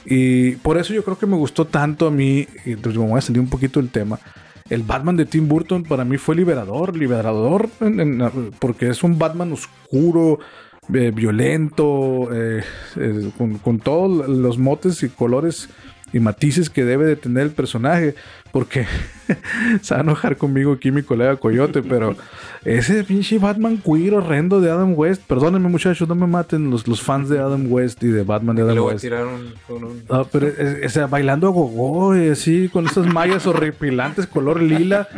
[0.05, 3.17] Y por eso yo creo que me gustó tanto a mí, y pues me voy
[3.17, 4.19] a salir un poquito del tema.
[4.67, 7.69] El Batman de Tim Burton para mí fue liberador, liberador,
[8.57, 10.39] porque es un Batman oscuro,
[10.91, 12.63] eh, violento, eh,
[12.95, 15.69] eh, con, con todos los motes y colores
[16.13, 18.15] y matices que debe de tener el personaje.
[18.55, 18.85] Porque
[19.81, 22.15] se va a enojar conmigo aquí mi colega Coyote, pero
[22.63, 27.01] ese pinche Batman queer horrendo de Adam West, perdónenme muchachos, no me maten los, los
[27.01, 29.01] fans de Adam West y de Batman de Adam West.
[29.01, 30.03] tiraron con un...
[30.09, 30.47] Ah, pero,
[30.85, 35.09] o sea, bailando a gogo, y así, con esas mallas horripilantes color lila.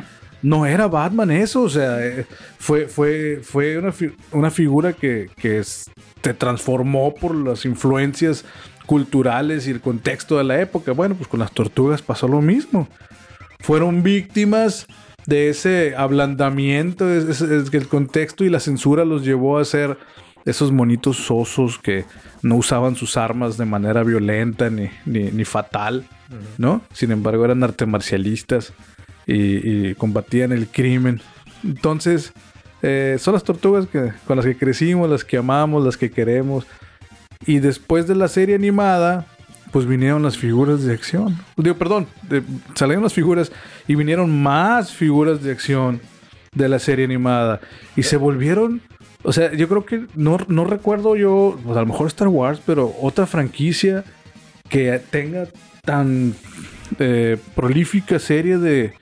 [0.41, 2.25] No era Batman eso, o sea, eh,
[2.57, 8.45] fue, fue, fue una, fi- una figura que, que es- te transformó por las influencias
[8.87, 10.91] culturales y el contexto de la época.
[10.93, 12.87] Bueno, pues con las tortugas pasó lo mismo.
[13.59, 14.87] Fueron víctimas
[15.25, 19.97] de ese ablandamiento, es, que el contexto y la censura los llevó a ser
[20.45, 22.05] esos monitos sosos que
[22.41, 26.05] no usaban sus armas de manera violenta ni, ni, ni fatal,
[26.57, 26.81] ¿no?
[26.93, 28.73] Sin embargo, eran arte marcialistas
[29.25, 31.19] y, y combatían el crimen.
[31.63, 32.31] Entonces,
[32.81, 36.65] eh, son las tortugas que, con las que crecimos, las que amamos, las que queremos.
[37.45, 39.25] Y después de la serie animada,
[39.71, 41.37] pues vinieron las figuras de acción.
[41.55, 42.07] Digo, perdón,
[42.75, 43.51] salieron las figuras
[43.87, 46.01] y vinieron más figuras de acción
[46.53, 47.59] de la serie animada.
[47.95, 48.81] Y se volvieron,
[49.23, 52.61] o sea, yo creo que no, no recuerdo yo, pues a lo mejor Star Wars,
[52.65, 54.03] pero otra franquicia
[54.69, 55.47] que tenga
[55.83, 56.35] tan
[56.99, 58.93] eh, prolífica serie de,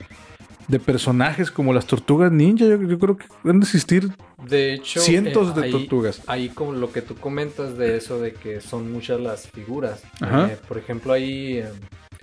[0.68, 2.64] de personajes como las tortugas ninja.
[2.64, 4.10] Yo, yo creo que van a existir
[4.44, 6.20] De hecho, cientos eh, de ahí- tortugas.
[6.26, 10.02] Ahí como lo que tú comentas de eso de que son muchas las figuras.
[10.20, 10.48] Ajá.
[10.52, 11.68] Eh, por ejemplo, ahí eh,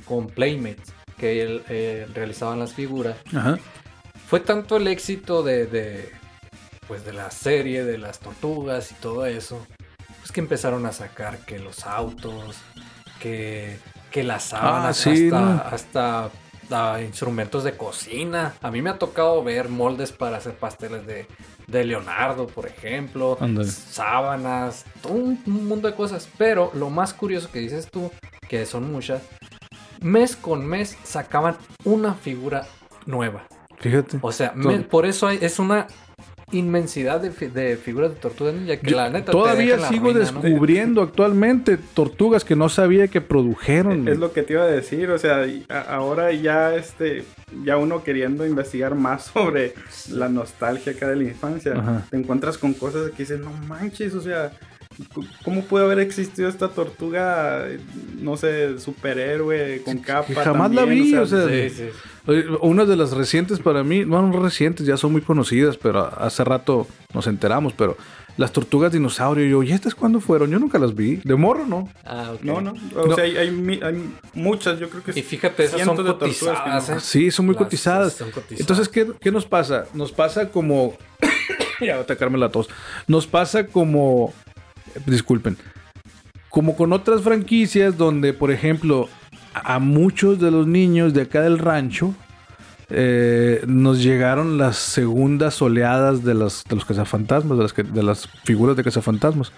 [0.05, 3.17] con Playmates, que él, realizaban las figuras.
[3.33, 3.57] Ajá.
[4.27, 6.09] Fue tanto el éxito de, de,
[6.87, 9.65] pues de la serie, de las tortugas y todo eso,
[10.19, 12.57] pues que empezaron a sacar que los autos,
[13.19, 13.77] que,
[14.11, 15.61] que las sábanas, Ah, sí, hasta, ¿no?
[15.71, 16.29] hasta
[17.01, 18.53] instrumentos de cocina.
[18.61, 21.27] A mí me ha tocado ver moldes para hacer pasteles de,
[21.67, 23.69] de Leonardo, por ejemplo, Ándale.
[23.69, 26.27] sábanas, todo un, un mundo de cosas.
[26.37, 28.11] Pero lo más curioso que dices tú,
[28.47, 29.21] que son muchas,
[30.01, 32.67] mes con mes sacaban una figura
[33.05, 33.43] nueva.
[33.79, 34.19] Fíjate.
[34.21, 35.87] O sea, me- por eso hay- es una
[36.53, 40.31] inmensidad de, fi- de figuras de tortuga ninja que Yo la neta todavía sigo ruina,
[40.31, 40.41] ¿no?
[40.41, 44.07] descubriendo actualmente tortugas que no sabía que produjeron.
[44.07, 45.45] Es lo que te iba a decir, o sea,
[45.89, 47.23] ahora ya este,
[47.65, 49.73] ya uno queriendo investigar más sobre
[50.09, 52.05] la nostalgia acá de la infancia, Ajá.
[52.09, 54.51] te encuentras con cosas que dices, no manches, o sea,
[55.43, 57.65] ¿cómo puede haber existido esta tortuga,
[58.21, 60.33] no sé, superhéroe con capa?
[60.43, 61.89] jamás la vi, o sea, Sí, sí.
[62.25, 66.05] Oye, Una de las recientes para mí, no, no recientes, ya son muy conocidas, pero
[66.19, 67.97] hace rato nos enteramos, pero
[68.37, 70.49] las tortugas dinosaurio, yo, ¿y estas cuándo fueron?
[70.49, 71.17] Yo nunca las vi.
[71.17, 71.87] De morro, ¿no?
[72.05, 72.41] Ah, ok.
[72.43, 73.15] No, no, o No.
[73.15, 76.95] sea, hay, hay muchas, yo creo que Y fíjate, esas son cotizadas, no.
[76.95, 76.99] ¿eh?
[76.99, 78.13] Sí, son muy Las- cotizadas.
[78.13, 78.59] son cotizadas.
[78.61, 79.85] Entonces, ¿qué, qué nos pasa?
[79.93, 80.93] Nos pasa como...
[81.81, 82.69] ya a atacarme la tos.
[83.07, 84.33] Nos pasa como...
[84.95, 85.57] eh, Disculpen.
[86.49, 89.09] Como con otras franquicias donde, por ejemplo,
[89.53, 92.13] a muchos de los niños de acá del rancho
[92.89, 98.29] eh, nos llegaron las segundas oleadas de, las, de los cazafantasmas, de las, de las
[98.43, 99.51] figuras de cazafantasmas.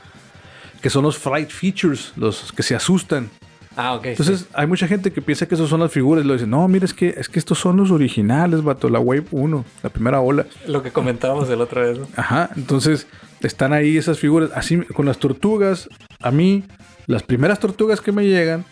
[0.82, 3.30] Que son los fright features, los que se asustan.
[3.76, 4.06] Ah, ok.
[4.06, 4.48] Entonces, sí.
[4.54, 6.86] hay mucha gente que piensa que esos son las figuras y lo dicen, no, mira,
[6.86, 10.46] es que, es que estos son los originales, vato, la Wave 1, la primera ola.
[10.68, 12.08] Lo que comentábamos el otra vez, ¿no?
[12.16, 13.08] Ajá, entonces
[13.42, 14.52] están ahí esas figuras.
[14.56, 15.90] Así con las tortugas,
[16.22, 16.64] a mí,
[17.08, 18.64] las primeras tortugas que me llegan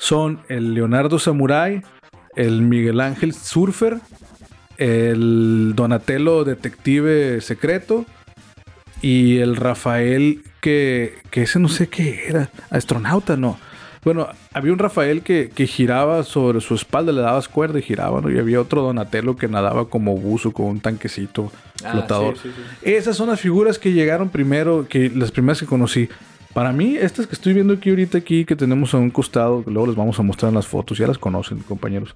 [0.00, 1.82] son el Leonardo Samurai,
[2.34, 3.98] el Miguel Ángel Surfer,
[4.78, 8.06] el Donatello Detective Secreto
[9.02, 13.58] y el Rafael que, que ese no sé qué era, astronauta, no.
[14.02, 18.22] Bueno, había un Rafael que, que giraba sobre su espalda, le dabas cuerda y giraba,
[18.22, 18.30] ¿no?
[18.30, 21.52] Y había otro Donatello que nadaba como buzo con un tanquecito
[21.84, 22.36] Ah, flotador.
[22.38, 22.90] sí, sí, sí.
[22.90, 26.08] Esas son las figuras que llegaron primero, que las primeras que conocí.
[26.52, 29.70] Para mí, estas que estoy viendo aquí ahorita aquí, que tenemos a un costado, que
[29.70, 32.12] luego les vamos a mostrar en las fotos, ya las conocen, compañeros.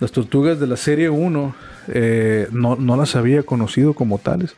[0.00, 1.54] Las tortugas de la serie 1
[1.88, 4.54] eh, no, no las había conocido como tales.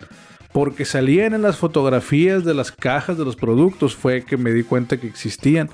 [0.52, 4.62] Porque salían en las fotografías de las cajas de los productos, fue que me di
[4.62, 5.70] cuenta que existían.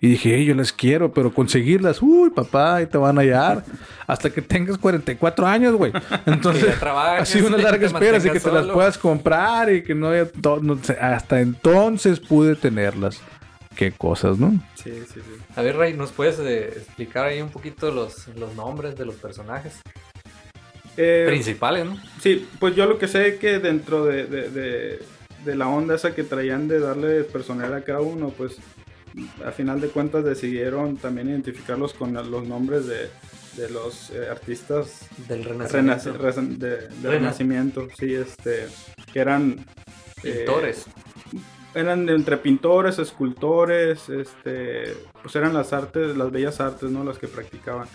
[0.00, 3.64] Y dije, "Ey, yo las quiero, pero conseguirlas, uy, papá, ahí te van a hallar.
[4.06, 5.92] Hasta que tengas 44 años, güey.
[6.26, 9.82] Entonces, trabajes, así una que larga te espera, así que te las puedas comprar y
[9.82, 10.28] que no haya.
[10.62, 13.20] no hasta entonces pude tenerlas.
[13.74, 14.52] Qué cosas, ¿no?
[14.74, 15.20] Sí, sí, sí.
[15.54, 19.16] A ver, Ray, ¿nos puedes eh, explicar ahí un poquito los, los nombres de los
[19.16, 19.80] personajes
[20.96, 21.98] Eh, principales, no?
[22.22, 24.98] Sí, pues yo lo que sé es que dentro de, de- de-
[25.44, 28.56] de la onda esa que traían de darle personalidad a cada uno, pues
[29.44, 33.08] a final de cuentas decidieron también identificarlos con los nombres de,
[33.56, 36.66] de los eh, artistas Del renaci- Renacimiento.
[36.66, 38.66] de, de Rena- renacimiento, sí, este,
[39.12, 39.64] que eran
[40.22, 40.84] eh, Pintores.
[41.74, 47.04] eran entre pintores, escultores, este, pues eran las artes, las bellas artes, ¿no?
[47.04, 47.88] Las que practicaban.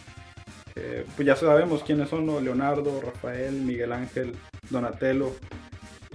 [0.76, 2.40] Eh, pues ya sabemos quiénes son, ¿no?
[2.40, 4.34] Leonardo, Rafael, Miguel Ángel,
[4.70, 5.36] Donatello.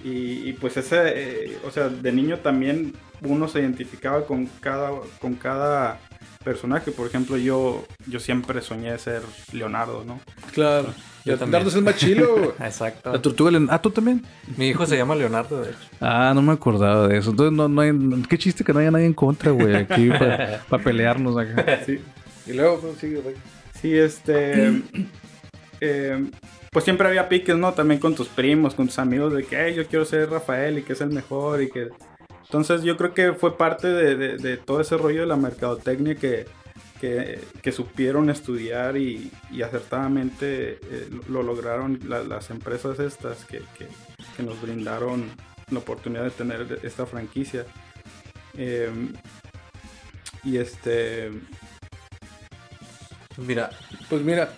[0.06, 2.92] Y, y pues ese, eh, o sea, de niño también
[3.22, 5.98] uno se identificaba con cada, con cada
[6.44, 6.92] personaje.
[6.92, 10.20] Por ejemplo, yo, yo siempre soñé ser Leonardo, ¿no?
[10.52, 10.94] Claro.
[11.24, 11.50] Yo también.
[11.64, 12.54] Leonardo es el más chilo.
[12.60, 13.12] Exacto.
[13.12, 14.24] La tortuga Ah, tú también.
[14.56, 15.78] Mi hijo se llama Leonardo, de hecho.
[16.00, 17.30] Ah, no me acordaba de eso.
[17.30, 17.90] Entonces, no, no hay.
[18.28, 20.08] Qué chiste que no haya nadie en contra, güey, aquí
[20.68, 21.80] para pelearnos acá.
[21.84, 21.98] Sí.
[22.46, 23.34] Y luego, pues, sigue, güey.
[23.82, 24.82] Sí, este.
[25.80, 26.30] eh,
[26.76, 27.72] pues siempre había piques, ¿no?
[27.72, 30.82] También con tus primos, con tus amigos, de que "Hey, yo quiero ser Rafael y
[30.82, 31.88] que es el mejor y que.
[32.44, 36.44] Entonces yo creo que fue parte de, todo ese rollo de la mercadotecnia que,
[37.00, 39.32] que, supieron estudiar y,
[39.64, 45.30] acertadamente eh, lo lograron la- las empresas estas que, que- nos brindaron
[45.70, 47.64] la oportunidad de tener esta franquicia.
[48.58, 48.90] Eh,
[50.44, 51.30] y este.
[53.38, 53.70] Mira,
[54.10, 54.50] Pues mira,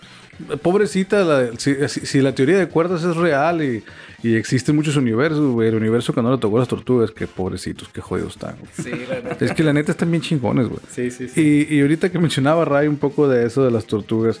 [0.61, 3.83] pobrecita, la- si, si- si la teoría de cuerdas es real y,
[4.23, 7.89] y existen muchos universos, güey, el universo que no le tocó las tortugas, que pobrecitos,
[7.89, 8.55] qué jodidos están.
[8.73, 8.91] sí.
[9.39, 10.81] Es que la neta están bien chingones, güey.
[10.91, 11.67] Sí, sí, sí.
[11.69, 14.39] Y, y ahorita que mencionaba Ray un poco de eso de las tortugas,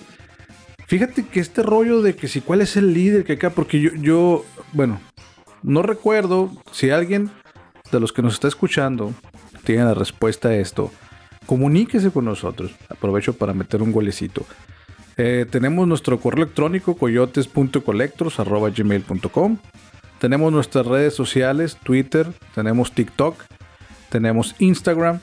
[0.87, 3.91] Fíjate que este rollo de que si cuál es el líder que acá, porque yo,
[3.93, 4.99] yo, bueno,
[5.61, 7.29] no recuerdo si alguien
[7.91, 9.13] de los que nos está escuchando
[9.65, 10.91] tiene la respuesta a esto,
[11.45, 12.71] comuníquese con nosotros.
[12.89, 14.47] Aprovecho para meter un golecito.
[15.21, 19.57] Eh, tenemos nuestro correo electrónico coyotes.colectros.gmail.com
[20.17, 23.35] Tenemos nuestras redes sociales, Twitter, tenemos TikTok,
[24.07, 25.19] tenemos Instagram.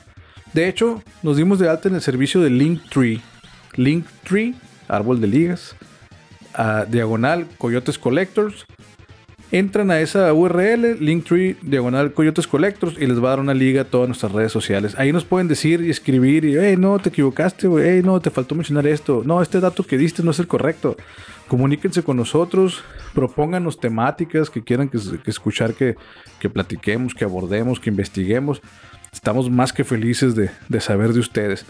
[0.53, 3.21] De hecho, nos dimos de alta en el servicio de Linktree.
[3.75, 4.53] Linktree,
[4.87, 5.75] árbol de ligas,
[6.53, 8.67] a diagonal Coyotes Collectors.
[9.51, 13.83] Entran a esa URL, Linktree, diagonal Coyotes Collectors, y les va a dar una liga
[13.83, 14.95] a todas nuestras redes sociales.
[14.97, 18.85] Ahí nos pueden decir y escribir, hey, no, te equivocaste, hey, no, te faltó mencionar
[18.87, 20.97] esto, no, este dato que diste no es el correcto.
[21.47, 22.83] Comuníquense con nosotros,
[23.13, 24.99] propónganos temáticas que quieran que
[25.31, 25.95] escuchar, que,
[26.41, 28.61] que platiquemos, que abordemos, que investiguemos.
[29.13, 31.65] Estamos más que felices de, de saber de ustedes.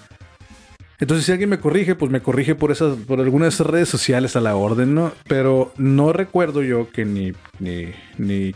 [0.99, 4.35] Entonces, si alguien me corrige, pues me corrige por esas, por algunas de redes sociales
[4.35, 5.11] a la orden, ¿no?
[5.27, 8.53] Pero no recuerdo yo que ni, ni, ni,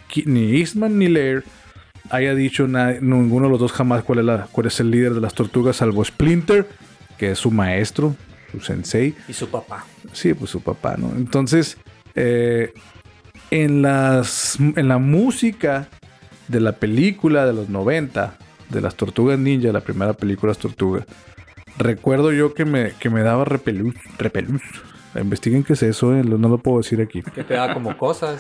[0.58, 1.44] Eastman ni Lair
[2.10, 5.22] haya dicho ninguno de los dos jamás cuál es, la, cuál es el líder de
[5.22, 6.68] las tortugas, salvo Splinter,
[7.20, 8.16] que es su maestro,
[8.52, 9.14] su sensei.
[9.28, 9.86] Y su papá.
[10.12, 11.14] Sí, pues su papá, ¿no?
[11.16, 11.78] Entonces,
[12.16, 12.74] eh,
[13.52, 15.90] en, las, en la música
[16.48, 18.36] de la película de los 90,
[18.72, 21.06] de las Tortugas Ninja, la primera película Las Tortugas,
[21.78, 23.96] recuerdo yo que me, que me daba repelús.
[24.18, 24.62] repelús.
[25.20, 27.22] Investiguen qué es eso, eh, no lo puedo decir aquí.
[27.22, 27.94] Que te da como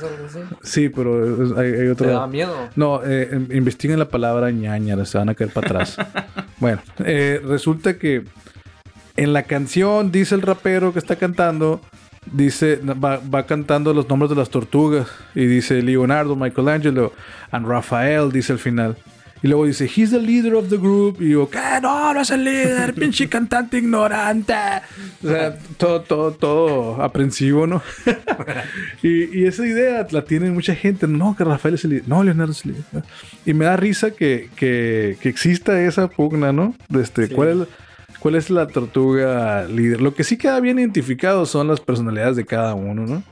[0.08, 0.40] algo así.
[0.64, 2.56] Sí, pero es- hay, hay Te da miedo.
[2.78, 5.98] No, eh, em- investiguen la palabra ñañara, se van a caer para atrás.
[6.62, 8.24] bueno, eh, resulta que
[9.18, 11.82] en la canción dice el rapero que está cantando,
[12.32, 17.12] dice, va, va cantando los nombres de las tortugas y dice Leonardo, Michelangelo,
[17.52, 18.96] and Rafael, dice al final.
[19.44, 21.20] Y luego dice, he's the leader of the group.
[21.20, 21.58] Y digo, ¿qué?
[21.82, 24.54] No, no es el líder, pinche cantante ignorante.
[25.24, 27.82] O sea, todo, todo, todo aprensivo, ¿no?
[29.02, 31.08] y, y esa idea la tiene mucha gente.
[31.08, 32.08] No, que Rafael es el líder.
[32.08, 33.04] No, Leonardo es el líder.
[33.46, 36.76] Y me da risa que, que, que exista esa pugna, ¿no?
[36.94, 37.34] Este, Sí.
[37.34, 37.68] ¿cuál, es,
[38.20, 40.02] ¿Cuál es la tortuga líder?
[40.02, 43.24] Lo que sí queda bien identificado son las personalidades de cada uno, ¿no?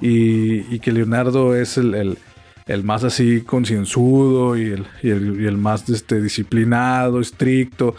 [0.00, 2.18] Y, y que Leonardo es el, el-
[2.66, 7.94] el más así concienzudo y el, y el, y el más este, disciplinado, estricto.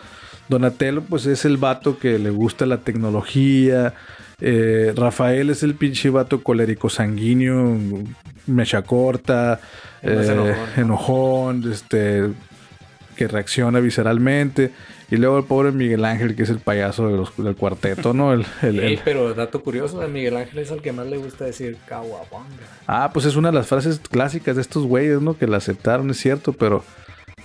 [0.48, 3.94] Donatello, pues es el vato que le gusta la tecnología.
[4.42, 7.78] Eh, Rafael es el pinche vato colérico sanguíneo,
[8.48, 9.60] mecha corta,
[10.02, 10.82] eh, enojón, ¿no?
[10.82, 12.24] enojón, este,
[13.16, 14.72] que reacciona visceralmente.
[15.12, 18.34] Y luego el pobre Miguel Ángel, que es el payaso de los- del cuarteto, ¿no?
[18.34, 21.46] El, el- el- pero dato curioso, a Miguel Ángel es al que más le gusta
[21.46, 22.48] decir caguabanga.
[22.88, 25.38] Ah, pues es una de las frases clásicas de estos güeyes, ¿no?
[25.38, 26.84] Que la aceptaron, es cierto, pero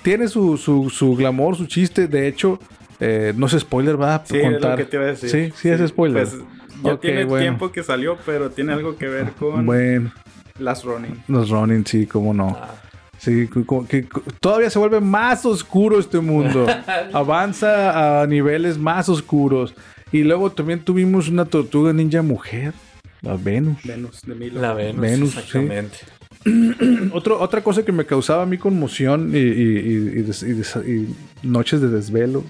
[0.03, 2.07] tiene su, su, su glamour, su chiste.
[2.09, 2.59] De hecho,
[2.99, 4.71] eh, no es spoiler, va a Sí, es contar.
[4.73, 5.29] lo que te iba a decir.
[5.31, 6.27] Sí, sí, es spoiler.
[6.27, 6.43] Pues
[6.83, 7.43] ya tiene bueno.
[7.43, 10.13] tiempo que salió, pero tiene algo que ver con Bueno,
[10.59, 11.25] Last Running.
[11.29, 12.57] los Ronin, sí, cómo no.
[12.59, 12.75] Ah,
[13.21, 13.49] Sí,
[13.89, 14.07] que
[14.41, 16.67] todavía se vuelve más oscuro este mundo.
[17.13, 19.75] Avanza a niveles más oscuros.
[20.11, 22.73] Y luego también tuvimos una tortuga ninja mujer,
[23.21, 23.77] la Venus.
[23.85, 24.61] Venus de Milo.
[24.61, 25.39] la Venus, Venus, sí.
[25.39, 25.99] exactamente.
[27.13, 30.53] Otro- otra cosa que me causaba a mí conmoción y, y- y- y des- y
[30.55, 31.15] des- y
[31.47, 32.43] noches de desvelo.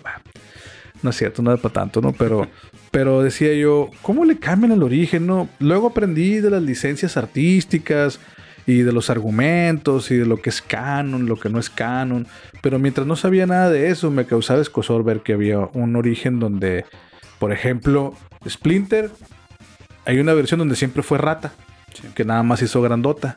[1.03, 2.13] No es cierto, era para tanto, ¿no?
[2.13, 2.47] Pero,
[2.93, 5.49] pero decía yo, ¿cómo le cambian el origen, no?
[5.59, 8.21] Luego aprendí de las licencias artísticas
[8.67, 12.27] y de los argumentos y de lo que es canon, lo que no es canon.
[12.63, 16.39] Pero mientras no sabía nada de eso, me causaba escosor ver que había un origen
[16.41, 16.85] donde,
[17.39, 18.15] por ejemplo,
[18.49, 19.11] Splinter,
[20.05, 21.53] hay una versión donde siempre fue rata,
[21.93, 22.03] Sí.
[22.15, 23.37] que nada más hizo grandota.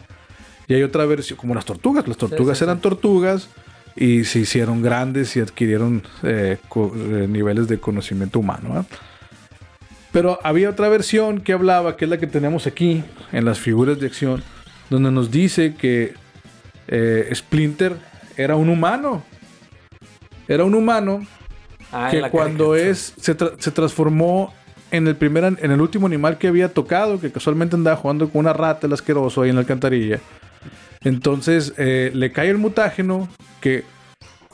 [0.68, 2.08] Y hay otra versión, como las tortugas.
[2.08, 3.50] Las tortugas sí, eran tortugas
[3.96, 8.70] y se hicieron grandes y adquirieron eh, eh, niveles de conocimiento humano.
[8.70, 8.86] ¿verdad?
[10.12, 14.00] Pero había otra versión que hablaba, que es la que tenemos aquí en las figuras
[14.00, 14.44] de acción,
[14.90, 16.14] donde nos dice que
[16.88, 17.96] eh, Splinter
[18.38, 19.24] era un humano.
[20.48, 21.26] Era un humano
[21.96, 22.80] Ah, que cuando caricatura.
[22.92, 24.52] es se, tra- se transformó
[24.90, 28.40] en el primer en el último animal que había tocado que casualmente andaba jugando con
[28.40, 30.20] una rata el asqueroso ahí en la alcantarilla
[31.04, 33.28] entonces eh, le cae el mutágeno
[33.62, 33.84] que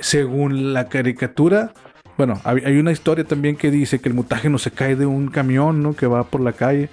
[0.02, 1.72] según la caricatura
[2.18, 5.30] bueno hay, hay una historia también que dice que el mutágeno se cae de un
[5.30, 6.90] camión no que va por la calle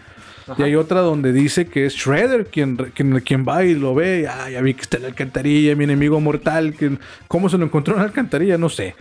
[0.58, 4.28] y hay otra donde dice que es Shredder quien, quien, quien va y lo ve.
[4.30, 6.74] "Ah, ya vi que está en la alcantarilla, mi enemigo mortal.
[6.74, 8.56] Que, ¿Cómo se lo encontró en la alcantarilla?
[8.58, 8.94] No sé.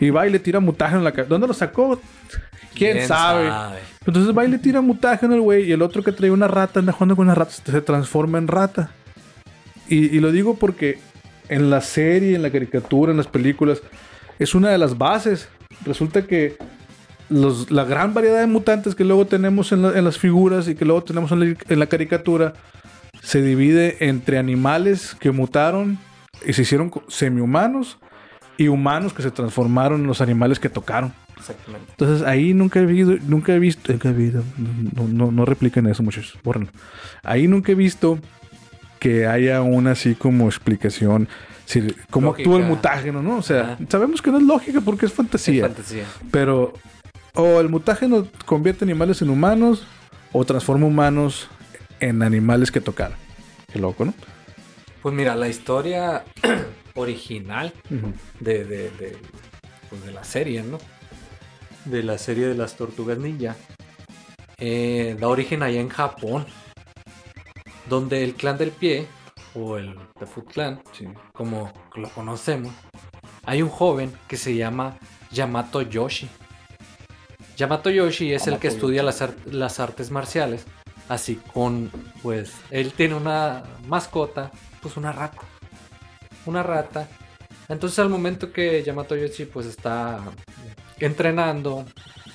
[0.00, 1.28] Y va y le tira mutágeno en la cabeza.
[1.30, 2.00] ¿Dónde lo sacó?
[2.74, 3.50] ¿Quién, sabe?
[4.06, 5.64] Entonces va y le tira mutágeno al güey.
[5.68, 8.48] Y el otro que trae una rata, anda jugando con una rata, se transforma en
[8.48, 8.90] rata.
[9.88, 10.98] Y, y lo digo porque
[11.48, 13.82] en la serie, en la caricatura, en las películas,
[14.38, 15.48] es una de las bases.
[15.84, 16.56] Resulta que
[17.32, 20.74] los- la gran variedad de mutantes que luego tenemos en, la- en las figuras y
[20.74, 22.54] que luego tenemos en la, en la caricatura
[23.22, 25.98] se divide entre animales que mutaron
[26.46, 27.98] y se hicieron semi-humanos
[28.58, 31.12] y humanos que se transformaron en los animales que tocaron.
[31.36, 31.86] Exactamente.
[31.90, 34.44] Entonces ahí nunca he visto, nunca he visto, nunca he visto-
[34.94, 36.70] no, no, no repliquen eso muchachos, bórrenlo.
[37.22, 38.18] Ahí nunca he visto
[39.00, 41.28] que haya una así como explicación,
[42.28, 42.42] Lógica.
[42.42, 43.36] actúa el mutágeno, ¿no?
[43.38, 46.04] O sea, sabemos que no es lógica porque es Sí, fantasía, fantasía.
[46.30, 46.74] pero
[47.34, 49.86] o el mutágeno convierte animales en humanos
[50.32, 51.48] o transforma humanos
[52.00, 53.16] en animales que tocaron.
[53.72, 54.14] Qué loco, ¿no?
[55.02, 56.24] Pues mira, la historia
[56.94, 57.72] original
[58.40, 59.16] de, de, de,
[59.88, 60.78] pues, de la serie, ¿no?
[61.84, 63.56] De la serie de las tortugas ninja.
[64.58, 66.46] eh, da origen allá en Japón.
[67.88, 69.06] Donde el clan del pie,
[69.54, 71.06] o el The Foot Clan, Sí.
[71.32, 72.72] como lo conocemos,
[73.44, 74.96] hay un joven que se llama
[75.32, 76.28] Yamato Yoshi.
[77.56, 80.64] Yamato Yoshi es el que estudia las, ar- las artes marciales.
[81.08, 81.90] Así con,
[82.22, 84.50] pues, él tiene una mascota,
[84.80, 85.42] pues una rata.
[86.46, 87.08] Una rata.
[87.68, 90.20] Entonces al momento que Yamato Yoshi pues está
[90.98, 91.84] entrenando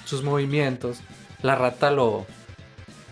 [0.06, 1.00] sus movimientos,
[1.42, 2.26] la rata lo,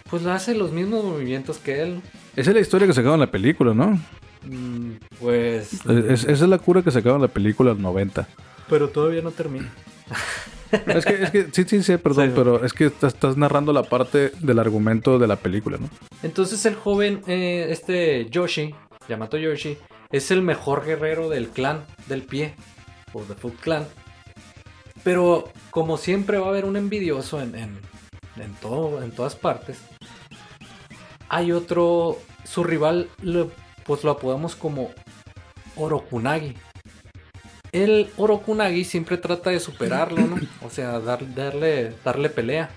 [0.09, 2.01] pues le hace los mismos movimientos que él.
[2.35, 3.99] Esa es la historia que sacaron en la película, ¿no?
[4.43, 8.27] Mm, Pues, Es- esa es la cura que sacaron en la película del 90.
[8.69, 9.71] pero todavía no termina.
[10.87, 12.33] Es que, es que sí, sí, sí, perdón, Sí.
[12.35, 15.89] pero es que estás, estás narrando la parte del argumento de la película, ¿no?
[16.23, 18.73] Entonces el joven, eh, este Yoshi,
[19.09, 19.77] Yamato Yoshi,
[20.11, 22.53] es el mejor guerrero del clan del pie,
[23.13, 23.85] o The Foot Clan.
[25.03, 27.79] Pero como siempre va a haber un envidioso en, en,
[28.37, 29.79] en todo, en todas partes,
[31.29, 33.51] hay otro, su rival, lo-
[33.85, 34.91] pues lo apodamos como
[35.75, 36.55] Orokunagi.
[37.83, 40.37] El Orokunagi siempre trata de superarlo, ¿no?
[40.63, 42.69] O sea, dar- darle, darle pelea.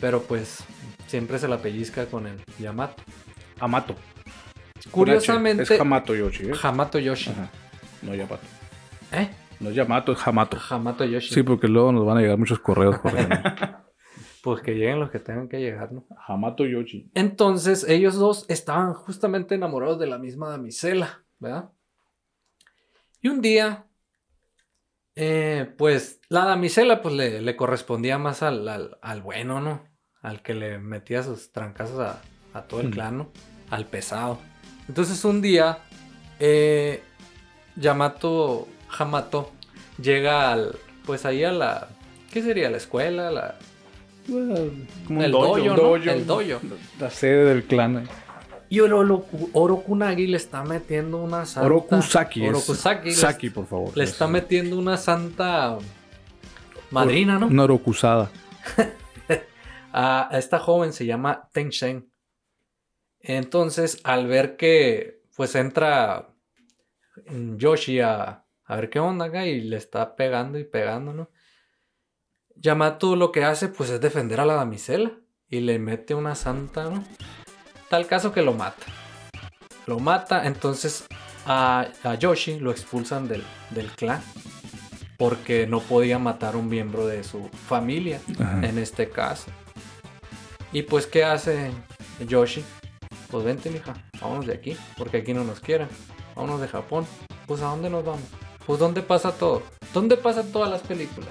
[0.00, 0.62] Pero pues
[1.06, 3.02] siempre se la pellizca con el Yamato.
[3.58, 3.96] Amato.
[4.90, 6.52] Curiosamente, Es Hamato Yoshi, ¿eh?
[6.62, 7.30] Hamato Yoshi.
[7.30, 7.50] Ajá.
[8.02, 8.46] No Yamato.
[9.12, 9.28] ¿Eh?
[9.58, 10.58] No es Yamato, es Hamato.
[10.70, 11.34] Hamato Yoshi.
[11.34, 13.12] Sí, porque luego nos van a llegar muchos correos por.
[14.42, 16.06] Pues que lleguen los que tengan que llegar, ¿no?
[16.28, 17.10] Hamato Yoshi.
[17.14, 21.70] Entonces, ellos dos estaban justamente enamorados de la misma damisela, ¿verdad?
[23.20, 23.85] Y un día,
[25.16, 29.82] eh, pues la damisela pues le, le correspondía más al, al- al bueno, ¿no?
[30.22, 32.20] Al que le metía sus trancazos a,
[32.52, 32.92] a todo el Mm.
[32.92, 33.30] clan, ¿no?
[33.70, 34.38] Al pesado.
[34.88, 35.78] Entonces un día,
[36.38, 37.02] eh,
[37.76, 39.52] Yamato Hamato
[40.00, 41.88] llega al, pues ahí a la,
[42.32, 42.70] ¿qué sería?
[42.70, 43.30] ¿La escuela?
[43.30, 43.56] La,
[45.06, 45.96] Como El dojo, ¿no?
[45.96, 46.42] El dojo.
[47.00, 47.98] La sede del clan.
[47.98, 48.06] eh.
[48.68, 51.66] Y Oroku- Orokunagi le está metiendo una santa.
[51.66, 53.12] Orokusaki.
[53.12, 53.96] Saki, por favor.
[53.96, 55.78] Le está Es- metiendo una santa
[56.90, 57.46] madrina, ¿no?
[57.46, 58.30] Una orokusada.
[59.92, 62.10] A, esta joven se llama Tenchen.
[63.20, 66.28] Entonces, al ver que pues entra
[67.56, 71.30] Yoshi a, a ver qué onda acá y le está pegando y pegando, ¿no?
[72.56, 75.12] Yamato lo que hace pues es defender a la damisela
[75.48, 77.02] y le mete una santa, ¿no?
[77.88, 78.86] Tal caso que lo mata.
[79.86, 81.06] Lo mata, entonces
[81.46, 84.20] a, a Yoshi lo expulsan del, del clan
[85.16, 88.66] porque no podía matar a un miembro de su familia Ajá.
[88.66, 89.46] en este caso.
[90.72, 91.70] Y pues, ¿qué hace
[92.26, 92.64] Yoshi?
[93.30, 95.88] Pues vente, mija, vámonos de aquí, porque aquí no nos quieren.
[96.34, 97.06] Vámonos de Japón.
[97.46, 98.24] Pues, ¿a dónde nos vamos?
[98.66, 99.62] Pues, ¿dónde pasa todo?
[99.94, 101.30] ¿Dónde pasan todas las películas?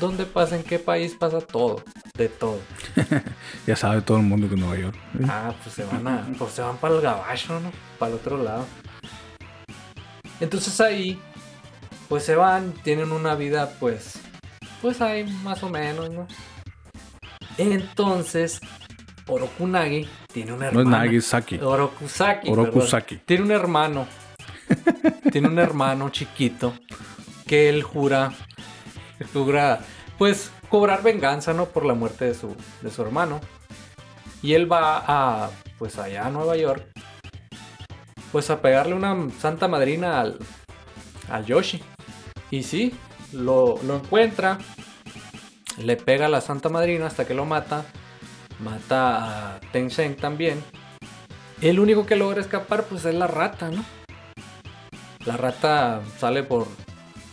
[0.00, 0.56] ¿Dónde pasa?
[0.56, 1.84] ¿En qué país pasa todo?
[2.20, 2.60] De todo.
[3.66, 4.94] Ya sabe todo el mundo que Nueva York.
[5.18, 5.24] ¿eh?
[5.26, 6.26] Ah, pues se van a.
[6.38, 7.72] Pues se van para el gabacho, ¿no?
[7.98, 8.66] Para el otro lado.
[10.38, 11.18] Entonces ahí,
[12.10, 14.18] pues se van, tienen una vida, pues.
[14.82, 16.26] Pues ahí más o menos, ¿no?
[17.56, 18.60] Entonces,
[19.26, 20.98] Orokunagi tiene una No hermana.
[20.98, 21.56] es Nagi, Saki.
[21.56, 22.50] Orokusaki.
[22.50, 23.14] Orokusaki.
[23.14, 23.26] perdón.
[23.26, 24.06] Tiene un hermano.
[25.32, 26.74] tiene un hermano chiquito
[27.46, 28.30] que él jura.
[29.32, 29.80] Jura,
[30.18, 31.66] pues, cobrar venganza, ¿no?
[31.66, 33.40] Por la muerte de su, de su hermano.
[34.40, 36.86] Y él va a, pues, allá a Nueva York.
[38.32, 40.38] Pues a pegarle una santa madrina al,
[41.28, 41.82] al Yoshi.
[42.50, 42.94] Y sí,
[43.32, 44.58] lo, lo encuentra.
[45.78, 47.84] Le pega a la santa madrina hasta que lo mata.
[48.60, 50.62] Mata a Tencent también.
[51.60, 53.84] El único que logra escapar pues es la rata, ¿no?
[55.26, 56.66] La rata sale por,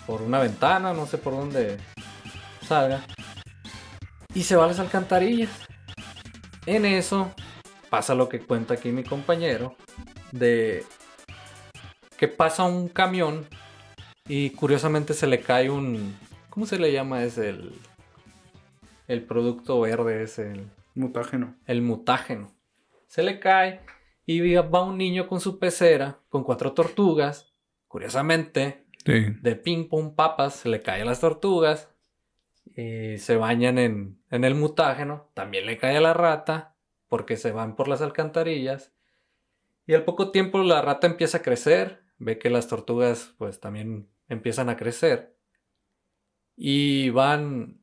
[0.05, 1.77] por una ventana, no sé por dónde
[2.67, 3.03] salga.
[4.37, 5.49] Y se va a las alcantarillas.
[6.67, 7.33] En eso
[7.89, 9.75] pasa lo que cuenta aquí mi compañero.
[10.31, 10.85] De
[12.17, 13.47] que pasa un camión
[14.27, 16.15] y curiosamente se le cae un...
[16.51, 17.23] ¿Cómo se le llama?
[17.23, 17.73] Es el...
[19.07, 21.55] el producto verde es el, Mutágeno.
[21.65, 22.51] el mutágeno.
[23.07, 23.81] Se le cae
[24.27, 27.51] y va un niño con su pecera, con cuatro tortugas.
[27.87, 29.25] Curiosamente, Sí.
[29.41, 31.89] de ping pong papas, se le caen las tortugas.
[32.77, 35.31] Y se bañan en, en el mutágeno.
[35.33, 36.75] También le cae a la rata,
[37.07, 38.93] porque se van por las alcantarillas.
[39.87, 42.03] Y al poco tiempo la rata empieza a crecer.
[42.19, 45.35] Ve que las tortugas pues también empiezan a crecer.
[46.55, 47.81] Y van...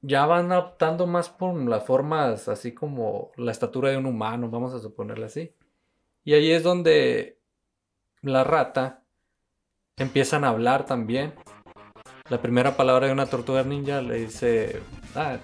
[0.00, 4.72] Ya van optando más por las formas así como la estatura de un humano, vamos
[4.72, 5.56] a suponerle así.
[6.22, 7.40] Y ahí es donde
[8.22, 9.02] la rata
[9.96, 11.34] empiezan a hablar también.
[12.30, 14.80] La primera palabra de una tortuga ninja le dice,
[15.14, 15.38] ah,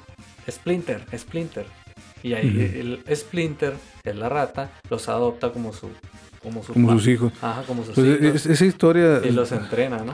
[0.50, 1.66] Splinter, Splinter.
[2.22, 5.90] Y ahí el Splinter, que es la rata, los adopta como su...
[6.42, 7.32] Como, su Como pa- sus hijos.
[7.40, 8.34] Ajá, como sus Pues, hijos.
[8.34, 9.20] es- esa historia.
[9.24, 10.12] Y los entrena, ¿no?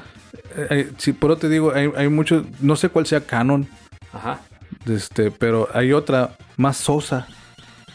[0.57, 2.45] eh, eh, sí, por eso te digo, hay, hay muchos.
[2.61, 3.67] No sé cuál sea canon,
[4.13, 4.41] Ajá.
[4.87, 7.27] este, pero hay otra más sosa.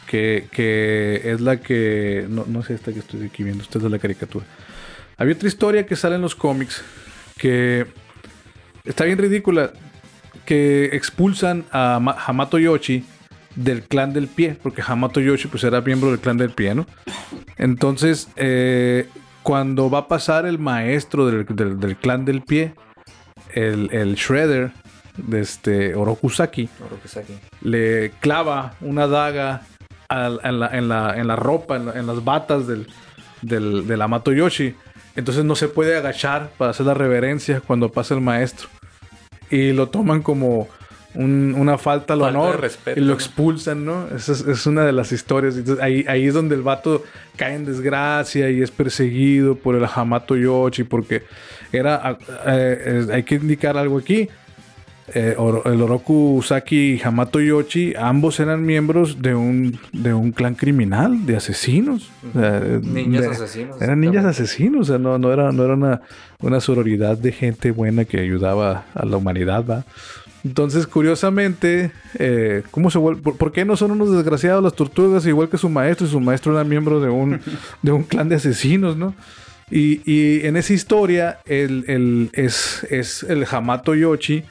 [0.07, 2.25] Que, que es la que.
[2.29, 3.63] No, no sé esta que estoy aquí viendo.
[3.63, 4.45] Esta es de la caricatura.
[5.17, 6.83] Había otra historia que sale en los cómics.
[7.37, 7.87] Que
[8.85, 9.71] está bien ridícula.
[10.45, 13.03] Que expulsan a Ma- Hamato Yoshi
[13.55, 14.57] del clan del pie.
[14.61, 16.85] Porque Hamato Yoshi pues era miembro del clan del pie, ¿no?
[17.57, 19.07] Entonces, eh,
[19.43, 22.73] cuando va a pasar el maestro del, del- del clan del pie,
[23.53, 24.71] el, el Shredder
[25.17, 27.33] de este Orokusaki, Orokusaki.
[27.61, 29.61] le clava una daga
[30.09, 32.87] al- en, la, en la- en la ropa, en, la- en las batas del,
[33.41, 34.75] del, del Amato Yoshi.
[35.15, 38.67] Entonces no se puede agachar para hacer la reverencia cuando pasa el maestro.
[39.49, 40.67] Y lo toman como
[41.13, 44.07] un- una falta al Falta honor respeto, y lo expulsan, ¿no?
[44.13, 45.55] Esa es, es una de las historias.
[45.55, 47.03] Entonces, ahí, ahí es donde el vato
[47.37, 51.23] cae en desgracia y es perseguido por el Hamato Yoshi porque
[51.71, 52.01] era...
[52.03, 52.17] ah,
[52.47, 54.27] eh, hay que indicar algo aquí.
[55.13, 55.35] Eh,
[55.65, 61.27] el Oroku Usaki y Hamato Yoshi, ambos eran miembros de un, de un clan criminal,
[61.27, 62.09] de asesinos.
[62.33, 63.81] O sea, Ninjas de- asesinos.
[63.81, 64.29] Eran exactamente.
[64.29, 66.01] asesinos, o sea, no, no era, no era una,
[66.41, 69.85] una sororidad de gente buena que ayudaba a la humanidad, ¿va?
[70.43, 73.21] Entonces, curiosamente, eh, ¿cómo se vuelve?
[73.21, 76.07] ¿Por, por qué no son unos desgraciados las tortugas igual que su maestro?
[76.07, 77.39] Y su maestro era miembro de un,
[77.83, 79.13] de un clan de asesinos, ¿no?
[79.71, 84.43] Y, y en esa historia, el, el- es, es el Hamato Yoshi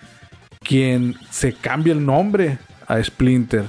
[0.65, 3.65] quien se cambia el nombre a Splinter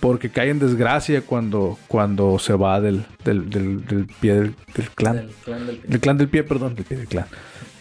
[0.00, 4.54] porque cae en desgracia cuando, cuando se va del, del, del- del pie del,
[4.94, 5.16] clan.
[5.16, 7.26] Del clan del Del clan del pie, perdón, del pie del clan.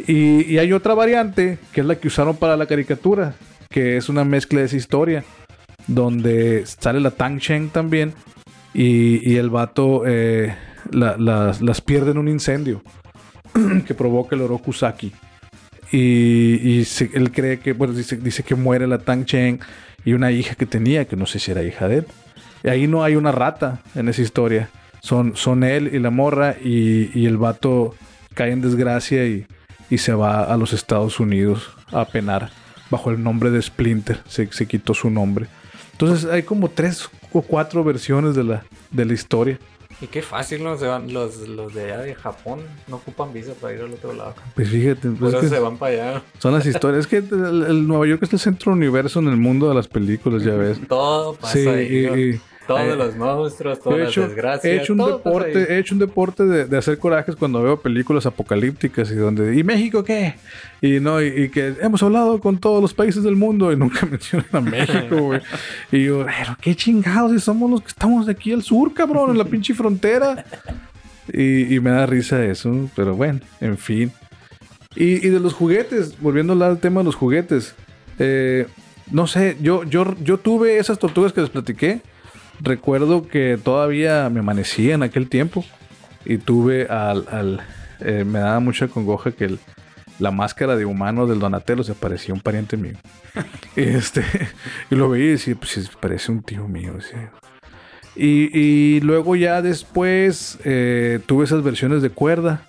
[0.08, 3.36] Y, y hay otra variante, que es la que usaron para la caricatura,
[3.70, 5.24] que es una mezcla de esa historia,
[5.86, 8.14] donde sale la Tang Cheng también,
[8.74, 10.55] y, y el vato eh,
[10.91, 12.82] la- las, las pierde en un incendio
[13.86, 15.12] que provoca el Orokusaki.
[15.91, 16.79] Y,
[17.13, 19.59] él cree que, bueno, dice, que muere la Tang Cheng
[20.03, 22.05] y una hija que tenía, que no sé si era hija de él.
[22.63, 24.69] Y ahí no hay una rata en esa historia.
[25.01, 27.95] Son, son él y la morra y, el vato
[28.33, 29.45] cae en desgracia y,
[29.97, 32.49] se va a los Estados Unidos a penar
[32.89, 34.19] bajo el nombre de Splinter.
[34.27, 35.47] Se, se quitó su nombre.
[35.93, 38.43] Entonces hay como tres o cuatro versiones de
[39.05, 39.57] la historia.
[39.99, 40.77] Y qué fácil, ¿no?
[40.77, 44.13] Se van, los, los de allá de Japón no ocupan visa para ir al otro
[44.13, 44.35] lado.
[44.53, 46.23] Pues fíjate, Por es eso que se van para allá.
[46.37, 47.01] son las historias.
[47.01, 49.87] Es que el, el Nueva York es el centro universo en el mundo de las
[49.87, 50.79] películas, ya ves.
[50.87, 51.85] Todo pasa Sí, ahí.
[52.35, 54.65] y- Todos eh, los monstruos, todas He las hecho, desgracias.
[54.65, 58.26] he hecho un deporte, he hecho un deporte de, de hacer corajes cuando veo películas
[58.26, 60.36] apocalípticas y donde ¿y México qué?
[60.82, 64.05] Y no y, y que hemos hablado con todos los países del mundo y nunca
[64.11, 65.41] mencionan a México, güey.
[65.91, 69.32] Y yo, pero qué chingados si somos los que estamos de aquí al sur, cabrón,
[69.32, 70.45] en la pinche frontera.
[71.32, 74.11] Y, y me da risa eso, pero bueno, en fin.
[74.95, 77.76] Y, y de los juguetes, volviendo a hablar del tema de los juguetes.
[78.20, 78.65] eh,
[79.11, 82.01] no sé, yo, yo, yo tuve esas tortugas que les platiqué.
[82.62, 85.64] Recuerdo que todavía me amanecía en aquel tiempo.
[86.26, 87.26] Y tuve al.
[87.32, 87.62] al,
[87.99, 89.60] eh, me daba mucha congoja que el-
[90.20, 92.95] la máscara de humano del Donatello se parecía a un pariente mío.
[93.76, 94.24] y, este,
[94.89, 96.93] y lo veía y decía, pues parece un tío mío.
[98.16, 102.64] Y, y luego ya después eh, tuve esas versiones de cuerda.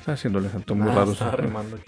[0.00, 1.12] Está haciéndole santo muy Ah, raro.
[1.12, 1.82] aquí.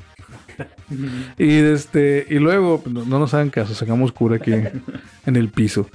[1.39, 4.53] Y este, y luego, pues, no, no nos hagan caso, sacamos cura aquí
[5.27, 5.89] en el piso.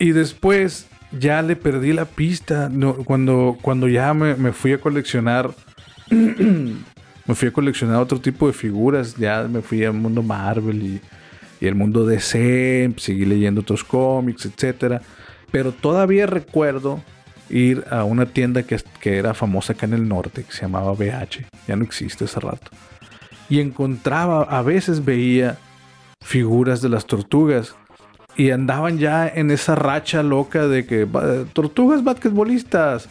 [0.00, 2.68] Y después ya le perdí la pista.
[2.68, 5.54] No, cuando, cuando ya me, me fui a coleccionar.
[6.10, 9.14] me fui a coleccionar otro tipo de figuras.
[9.16, 11.00] Ya me fui al mundo Marvel y,
[11.60, 12.94] y el mundo DC.
[12.96, 15.00] Seguí leyendo otros cómics, etcétera.
[15.52, 17.00] Pero todavía recuerdo
[17.48, 20.92] ir a una tienda que, que era famosa acá en el norte, que se llamaba
[20.94, 21.46] BH.
[21.68, 22.72] Ya no existe hace rato
[23.50, 25.58] y encontraba, a veces veía
[26.22, 27.74] figuras de las tortugas
[28.42, 33.08] y andaban ya en esa racha loca de que "Va- tortugas basquetbolistas,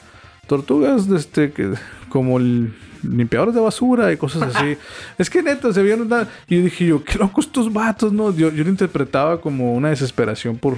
[0.48, 1.74] tortugas este, que,
[2.10, 4.76] como el- limpiadores de basura y cosas así.
[5.18, 6.28] es que neta, se vieron una...
[6.50, 8.34] Y yo dije yo, qué locos estos vatos, ¿no?
[8.36, 10.76] Yo, yo lo interpretaba como una desesperación por,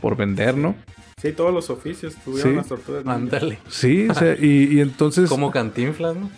[0.00, 0.74] por vender, ¿no?
[1.22, 2.56] Sí, todos los oficios tuvieron Sí.
[2.56, 3.06] las tortugas.
[3.06, 3.58] Ándale.
[3.68, 6.28] Sí, o sea, y, y entonces Como cantinflas, ¿no?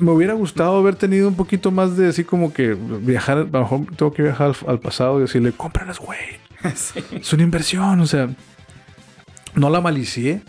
[0.00, 3.60] me hubiera gustado haber tenido un poquito más de así como que viajar, a lo
[3.60, 6.18] mejor tengo que viajar al, al pasado y decirle, cómpralas, güey.
[7.12, 8.28] Es una inversión, o sea,
[9.54, 10.42] no la malicié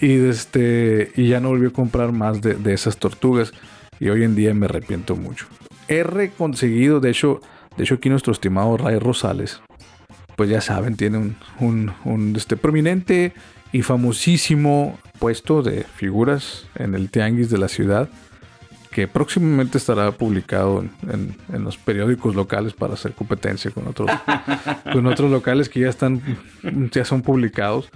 [0.00, 3.52] y este y ya no volví a comprar más de, de esas tortugas
[4.00, 5.46] y hoy en día me arrepiento mucho.
[5.88, 7.40] He reconseguido, de hecho,
[7.76, 9.60] de hecho aquí nuestro estimado Ray Rosales,
[10.36, 13.32] pues ya saben, tiene un, un, un, este, prominente
[13.72, 18.08] y famosísimo puesto de figuras en el tianguis de la ciudad
[18.98, 24.10] que próximamente estará publicado en, en- en los periódicos locales para hacer competencia con otros,
[24.92, 26.20] con otros locales que ya están,
[26.90, 27.90] ya son publicados.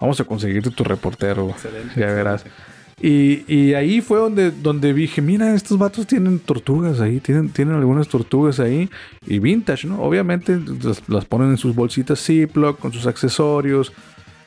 [0.00, 2.42] Vamos a conseguirte tu reportero, Excelente, ya verás.
[2.46, 2.76] excelente.
[3.02, 7.74] Y, y ahí fue donde, donde dije, mira, estos vatos tienen tortugas ahí, tienen, tienen
[7.74, 8.88] algunas tortugas ahí.
[9.26, 10.00] Y vintage, ¿no?
[10.00, 13.92] Obviamente las, las ponen en sus bolsitas Ziploc, con sus accesorios.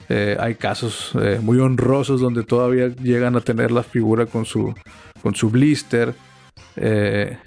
[0.07, 4.73] Eh, hay casos eh, muy honrosos donde todavía llegan a tener la figura con su,
[5.21, 6.13] con su blister.
[6.75, 7.37] Eh,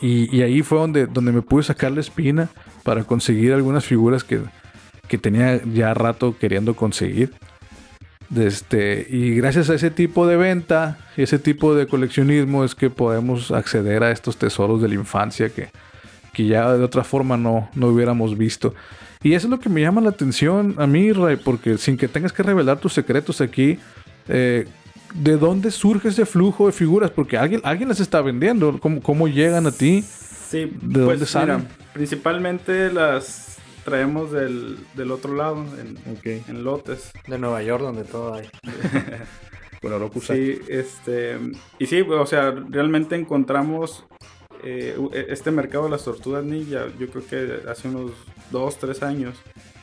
[0.00, 2.48] y, ahí fue donde, donde me pude sacar la espina
[2.82, 4.40] para conseguir algunas figuras que,
[5.08, 7.32] que tenía ya rato queriendo conseguir.
[8.34, 12.88] Este, y gracias a ese tipo de venta y ese tipo de coleccionismo es que
[12.88, 15.68] podemos acceder a estos tesoros de la infancia que,
[16.32, 18.74] que ya de otra forma no, no hubiéramos visto.
[19.22, 22.08] Y eso es lo que me llama la atención a mí, Ray, porque sin que
[22.08, 23.78] tengas que revelar tus secretos aquí,
[24.28, 24.66] eh,
[25.14, 27.10] ¿de dónde surge ese flujo de figuras?
[27.10, 28.78] Porque alguien, alguien las está vendiendo.
[28.80, 30.02] ¿Cómo, cómo llegan a ti?
[30.02, 31.56] Sí, ¿De pues dónde salen?
[31.58, 37.10] mira, principalmente las traemos del, del otro lado, en, lotes.
[37.26, 38.48] De Nueva York, donde todo hay.
[39.82, 41.36] Bueno, lo Sí, este.
[41.80, 44.04] Y sí, o sea, realmente encontramos
[44.62, 46.86] eh, u- este mercado de las tortugas ninja.
[47.00, 48.12] Yo creo que hace unos
[48.52, 49.34] dos, tres años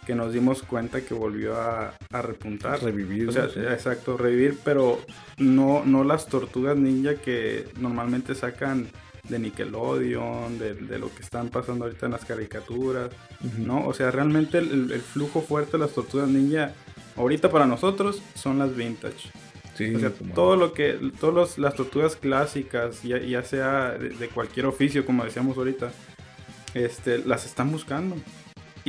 [0.10, 2.82] que nos dimos cuenta que volvió a, a repuntar.
[2.82, 3.30] Revivir.
[3.30, 5.00] O sea, exacto, revivir, pero
[5.38, 8.88] no, no las tortugas ninja que normalmente sacan
[9.30, 13.12] de Nickelodeon, de, de lo que están pasando ahorita en las caricaturas,
[13.60, 13.86] ¿no?
[13.86, 16.74] O sea, realmente el, el flujo fuerte de las tortugas ninja,
[17.16, 19.30] ahorita para nosotros, son las vintage.
[19.76, 24.28] Sí, O sea, todo lo que, todas las tortugas clásicas, ya, ya sea de, de
[24.30, 25.92] cualquier oficio, como decíamos ahorita,
[26.74, 28.16] este, las están buscando.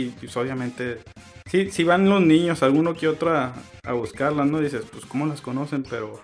[0.06, 0.98] Y pues obviamente,
[1.46, 3.52] sí, si van los niños, alguno que otro a,
[3.84, 4.60] a buscarlas, ¿no?
[4.60, 6.20] Dices, pues cómo las conocen, pero,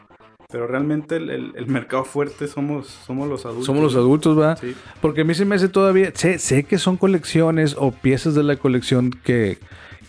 [0.50, 3.66] pero realmente el, el- el mercado fuerte somos, somos los adultos.
[3.66, 4.56] Somos los adultos, ¿va?
[4.56, 6.10] Sí, Porque a mí se me hace todavía.
[6.14, 9.58] Sé, sé que son colecciones o piezas de la colección que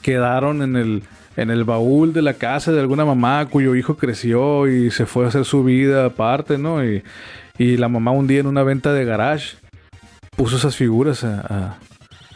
[0.02, 1.04] quedaron en el,
[1.36, 5.26] en el baúl de la casa de alguna mamá cuyo hijo creció y se fue
[5.26, 6.84] a hacer su vida aparte, ¿no?
[6.86, 7.04] Y,
[7.58, 9.58] y la mamá un día en una venta de garage
[10.36, 11.78] puso esas figuras a, a-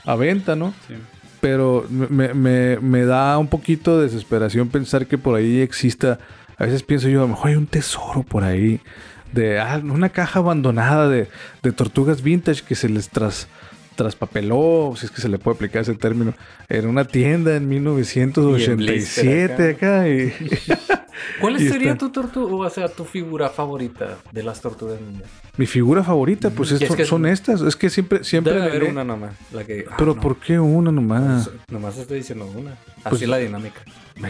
[0.04, 0.74] a venta, ¿no?
[0.88, 0.96] sí.
[1.42, 6.20] Pero me, me- me da un poquito de desesperación pensar que por ahí exista.
[6.58, 8.80] A veces pienso yo, a lo mejor hay un tesoro por ahí.
[9.34, 11.28] De ah, una caja abandonada de,
[11.64, 13.48] de tortugas vintage que se les tras,
[13.96, 16.34] traspapeló, si es que se le puede aplicar ese término,
[16.70, 20.08] en una tienda en 1987 acá.
[20.10, 20.34] Y,
[21.40, 25.26] ¿Cuál Y sería está- tu tortuga, o sea, tu figura favorita de las tortugas ninja?
[25.58, 27.62] mi figura favorita, pues es- es que- son estas.
[27.62, 28.54] Es que siempre, siempre.
[28.54, 29.34] Debe haber le- una nomás.
[29.52, 31.50] La que, ah, Pero no, ¿por qué una nomás?
[31.50, 32.72] pues, Nomás estoy diciendo una.
[32.72, 33.82] Así Pues- es la dinámica.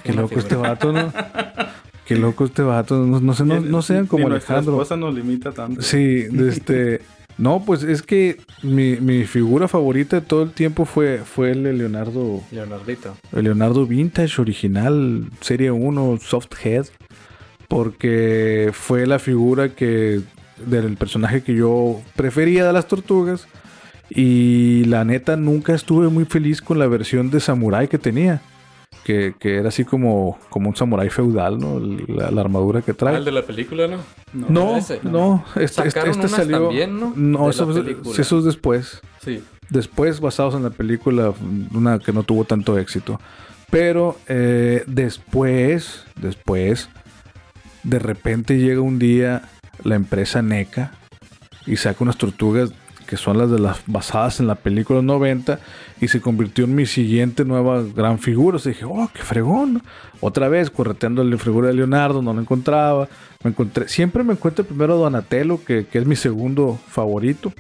[0.03, 1.13] Qué una loco este vato, ¿no?
[2.05, 2.97] Qué loco este vato.
[3.05, 4.81] No, no sé, no, no sean Ni como nuestra Alejandro.
[4.81, 5.81] esposa nos limita tanto.
[5.81, 7.01] Sí, de este.
[7.41, 11.63] No, pues es que mi, mi figura favorita de todo el tiempo fue, fue el
[11.63, 12.41] de Leonardo.
[12.51, 13.15] Leonardito.
[13.33, 16.85] El Leonardo Vintage original, serie 1, Soft Head.
[17.67, 20.21] Porque fue la figura que.
[20.65, 23.47] del personaje que yo prefería de las tortugas.
[24.09, 28.41] Y la neta nunca estuve muy feliz con la versión de Samurai que tenía.
[29.05, 31.79] Que, que era así como, como un samurái feudal, ¿no?
[32.07, 33.17] La, la armadura que Ah, trae.
[33.17, 33.97] el de la película, ¿no?
[34.33, 34.99] No, ese.
[35.03, 36.67] no, este, este, este salió.
[36.67, 37.49] también, ¿no?
[37.49, 38.15] Eso, película.
[38.17, 39.01] eso es después.
[39.23, 39.43] Sí.
[39.69, 41.33] Después, basados en la película,
[41.73, 43.19] una que no tuvo tanto éxito.
[43.69, 46.89] Pero eh, después, después,
[47.83, 49.43] de repente llega un día
[49.83, 50.91] la empresa NECA
[51.65, 52.71] y saca unas tortugas
[53.07, 55.59] que son las de las basadas en la película 90
[56.01, 58.57] y se convirtió en mi siguiente nueva gran figura.
[58.57, 59.83] O sea, dije, oh, qué fregón.
[60.19, 63.07] Otra vez, correteando la figura de Leonardo, no la encontraba.
[63.43, 67.53] Me encontré, siempre me encuentro primero a Donatello, que, que es mi segundo favorito.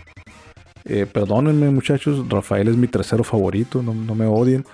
[0.85, 4.65] Eh, perdónenme, muchachos, Rafael es mi tercero favorito, no, no me odien.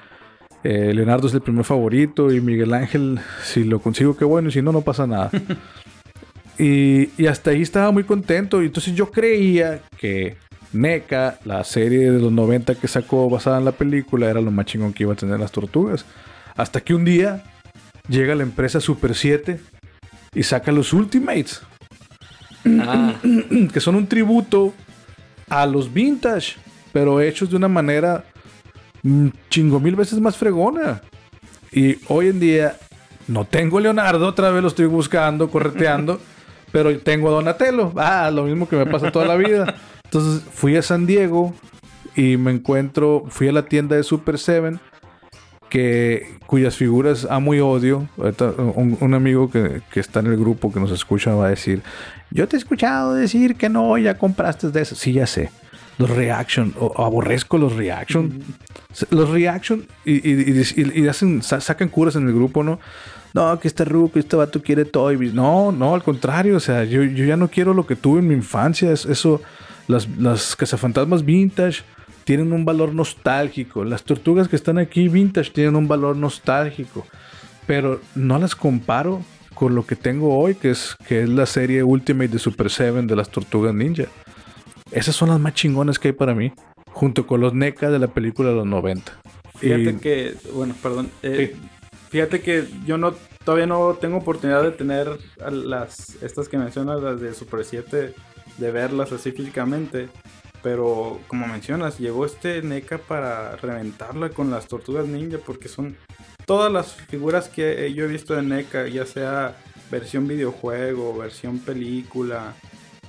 [0.63, 4.53] Eh, Leonardo es el primer favorito y Miguel Ángel, si lo consigo, qué bueno, y
[4.53, 5.29] si no, no pasa nada.
[6.57, 8.63] y, y hasta ahí estaba muy contento.
[8.63, 10.37] Y entonces yo creía que
[10.73, 14.65] NECA, la serie de los 90 que sacó basada en la película, era lo más
[14.65, 16.05] chingón que iba a tener las tortugas.
[16.55, 17.43] Hasta que un día
[18.09, 19.59] llega la empresa Super 7
[20.33, 21.61] y saca los Ultimates,
[22.81, 23.13] Ah,
[23.73, 24.73] que son un tributo
[25.49, 26.55] a los vintage,
[26.91, 28.25] pero hechos de una manera
[29.03, 31.01] mm, chingo mil veces más fregona.
[31.71, 32.77] Y hoy en día
[33.27, 36.19] no tengo Leonardo, otra vez lo estoy buscando, correteando,
[36.71, 37.93] pero tengo a Donatello.
[37.95, 39.75] Ah, lo mismo que me pasa toda la vida.
[40.07, 41.53] Entonces fui a San Diego
[42.15, 44.77] y me encuentro, fui a la tienda de Super 7
[45.69, 48.07] que cuyas figuras amo y odio.
[48.75, 51.81] Un, un amigo que, que está en el grupo que nos escucha va a decir,
[52.31, 54.95] yo te he escuchado decir que no, ya compraste de eso.
[54.95, 55.49] Sí, ya sé.
[55.97, 58.41] Los reaction, o, aborrezco los reaction.
[59.09, 62.79] Los reaction y, y- y- y- y hacen, sa- sacan curas en el grupo, ¿no?
[63.33, 65.31] No, que este ruco, este vato quiere Toy.
[65.33, 66.55] No, no, al contrario.
[66.55, 68.91] O sea, yo, yo ya no quiero lo que tuve en mi infancia.
[68.91, 69.41] Es, eso,
[69.87, 71.83] las, las cazafantasmas vintage
[72.23, 73.83] tienen un valor nostálgico.
[73.83, 77.05] Las tortugas que están aquí vintage tienen un valor nostálgico.
[77.65, 79.21] Pero no las comparo
[79.53, 83.01] con lo que tengo hoy, que es, que es la serie Ultimate de Super 7
[83.03, 84.05] de las tortugas ninja.
[84.91, 86.51] Esas son las más chingonas que hay para mí.
[86.91, 89.11] Junto con los NECA de la película de los 90.
[89.57, 91.09] Fíjate Y- que, bueno, perdón.
[91.23, 91.55] eh,
[92.09, 93.13] Fíjate que yo no
[93.43, 95.09] todavía no tengo oportunidad de tener
[95.51, 98.13] las estas que mencionas, las de Super 7,
[98.57, 100.09] de verlas así físicamente.
[100.63, 105.95] Pero como mencionas, llegó este NECA para reventarla con las tortugas ninja porque son
[106.45, 109.55] todas las figuras que yo he visto de NECA, ya sea
[109.91, 112.55] versión videojuego, versión película,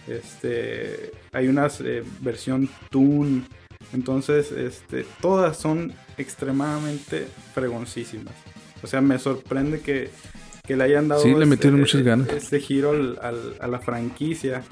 [0.06, 3.46] este, hay unas eh, versión Toon,
[3.92, 8.34] entonces este, todas son extremadamente fregoncísimas.
[8.82, 10.10] O sea, me sorprende que,
[10.66, 12.28] que le hayan dado Sí, le este- metieron muchas ganas.
[12.28, 14.62] este giro al- al- a la franquicia.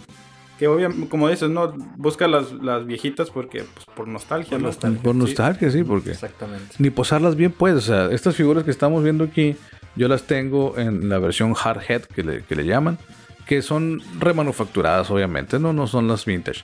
[0.59, 4.67] Que obviamente, como dices, no busca las, las viejitas porque pues, por nostalgia, Por ¿no?
[4.69, 5.03] nostalgia.
[5.03, 6.75] Por nostalgia, sí, porque exactamente.
[6.79, 7.75] ni posarlas bien, pues.
[7.75, 9.57] O sea, estas figuras que estamos viendo aquí,
[9.97, 12.97] yo las tengo en la versión hardhead que le, que le llaman,
[13.47, 16.63] que son remanufacturadas, obviamente, no, no son las vintage.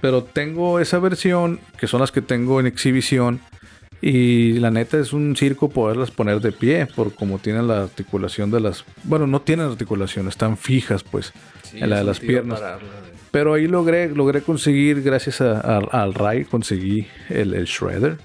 [0.00, 3.40] Pero tengo esa versión, que son las que tengo en exhibición,
[4.02, 8.50] y la neta es un circo poderlas poner de pie, por como tienen la articulación
[8.50, 8.84] de las.
[9.04, 11.32] Bueno, no tienen articulación, están fijas, pues.
[11.62, 12.60] Sí, en la de las piernas.
[12.60, 17.66] pararla, de- Pero ahí logré, logré conseguir, gracias a- a- al Ray, conseguí el, el
[17.66, 18.16] Shredder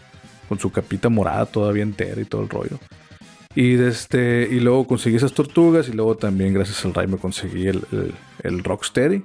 [0.47, 2.79] con su capita morada todavía entera y todo el rollo.
[3.53, 7.17] Y, de este, y luego conseguí esas tortugas y luego también gracias al Ray me
[7.17, 9.23] conseguí el, el, el Rocksteady.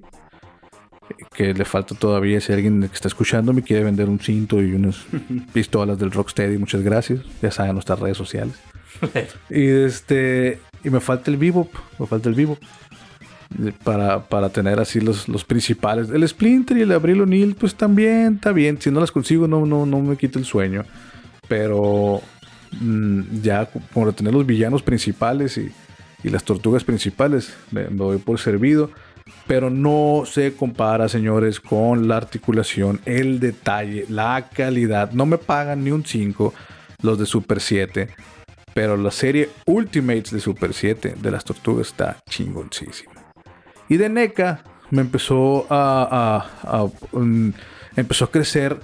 [1.32, 4.72] Que le falta todavía, si alguien que está escuchando me quiere vender un cinto y
[4.74, 5.06] unas
[5.52, 7.20] pistolas del Rocksteady, muchas gracias.
[7.40, 8.56] Ya saben nuestras redes sociales.
[9.50, 11.68] y este y me falta el Vivo,
[12.00, 12.58] me falta el Vivo
[13.84, 16.10] para, para tener así los, los principales.
[16.10, 18.80] El Splinter y el Abril O'Neill, pues también está bien.
[18.80, 20.84] Si no las consigo, no, no, no me quita el sueño.
[21.48, 22.20] Pero
[22.80, 25.70] mm, ya por tener los villanos principales y,
[26.22, 28.90] y las tortugas principales, me, me doy por servido.
[29.46, 35.12] Pero no se compara, señores, con la articulación, el detalle, la calidad.
[35.12, 36.52] No me pagan ni un 5
[37.02, 38.08] los de Super 7.
[38.74, 43.15] Pero la serie Ultimates de Super 7 de las tortugas está chingoncísima.
[43.88, 47.52] Y de NECA me empezó a, a- um,
[47.96, 48.78] empezó a crecer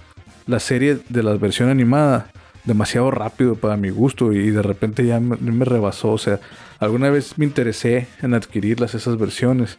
[0.46, 2.30] la serie de la versión animada
[2.64, 6.12] demasiado rápido para mi gusto y de repente ya me, rebasó.
[6.12, 6.40] O sea,
[6.78, 9.76] alguna vez me interesé en adquirirlas esas versiones,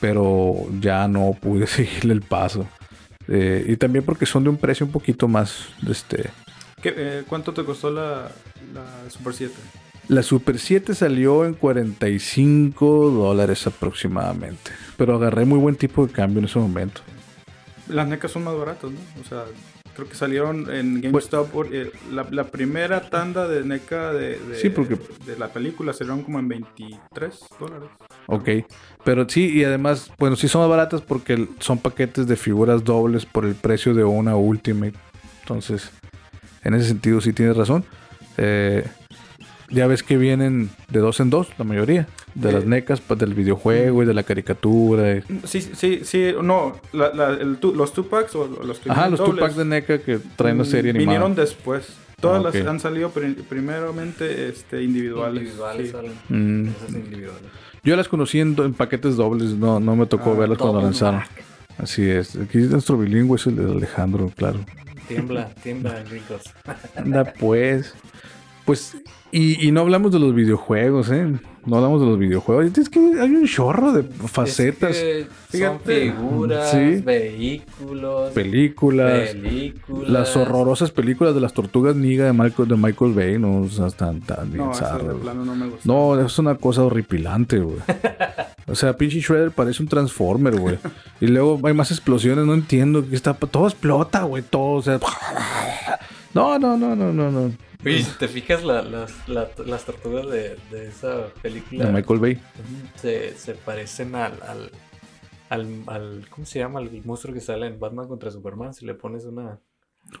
[0.00, 2.66] pero ya no pude seguirle el paso.
[3.28, 6.30] Eh, y también porque son de un precio un poquito más, este,
[6.80, 8.30] ¿Qué, eh, ¿Cuánto te costó la,
[8.72, 9.54] la Super 7?
[10.08, 14.70] La Super 7 salió en 45 dólares aproximadamente.
[14.96, 17.02] Pero agarré muy buen tipo de cambio en ese momento.
[17.88, 18.98] Las NECA son más baratas, ¿no?
[19.20, 19.44] O sea,
[19.94, 21.50] creo que salieron en GameStop.
[21.50, 25.92] por- eh, la, la primera tanda de NECA de, de, Sí, porque- de la película
[25.92, 27.88] salieron como en 23 dólares.
[28.26, 28.48] Ok.
[29.04, 33.26] Pero sí, y además, bueno, sí son más baratas porque son paquetes de figuras dobles
[33.26, 34.94] por el precio de una Ultimate.
[35.42, 35.90] Entonces,
[36.64, 37.84] en ese sentido sí tienes razón.
[38.38, 38.86] Eh,
[39.70, 42.06] ya ves que vienen de dos en dos, la mayoría.
[42.34, 42.52] De Eh.
[42.52, 45.16] las NECAs, pues, del videojuego y de la caricatura.
[45.16, 49.08] y- Sí, sí, sí, no, la- la- el los two packs o los que Ajá,
[49.08, 51.12] los packs de NECA que traen la serie animada.
[51.18, 51.96] Vinieron después.
[52.20, 55.42] Todas Ah, las han salido pri- primeramente este, individuales.
[55.42, 55.92] Individuales sí.
[55.92, 56.12] salen.
[56.28, 56.68] Mm.
[56.70, 57.42] Esas individuales.
[57.84, 61.22] Yo las conocí en, paquetes dobles, no, no me tocó Ah, verlas cuando lanzaron.
[61.78, 62.34] Así es.
[62.36, 64.58] Aquí nuestro bilingüe es el de Alejandro, claro.
[65.06, 66.42] Tiembla, tiembla, ricos.
[66.96, 67.94] Anda pues.
[68.68, 68.96] Pues,
[69.32, 71.26] y, y no hablamos de los videojuegos, ¿eh?
[71.66, 72.78] No hablamos de los videojuegos.
[72.78, 74.96] Es que hay un chorro de facetas.
[74.96, 77.02] Es que son figuras, Sí.
[77.02, 79.30] vehículos, películas.
[79.30, 80.08] películas.
[80.10, 83.86] Las horrorosas películas de las tortugas Niga de Michael, de Michael Bay, no, o sea,
[83.86, 85.80] están tan bien No, eso zarras, plano no me gusta.
[85.84, 87.78] No, es una cosa horripilante, güey.
[88.66, 90.78] O sea, pinche Shredder parece un Transformer, güey.
[91.22, 93.32] Y luego hay más explosiones, no entiendo qué está.
[93.34, 94.72] Todo explota, güey, todo.
[94.76, 95.00] O sea.
[96.34, 97.50] No, no, no, no, no, no.
[97.84, 102.18] Oye, si te fijas, la- las, la- las tortugas de, de esa película De Michael
[102.20, 102.40] Bay.
[102.96, 104.70] se, se parecen al, al,
[105.48, 106.80] al, al- ¿Cómo se llama?
[106.80, 108.74] El monstruo que sale en Batman contra Superman.
[108.74, 109.60] Si le pones una.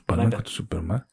[0.06, 1.06] Batman contra Superman.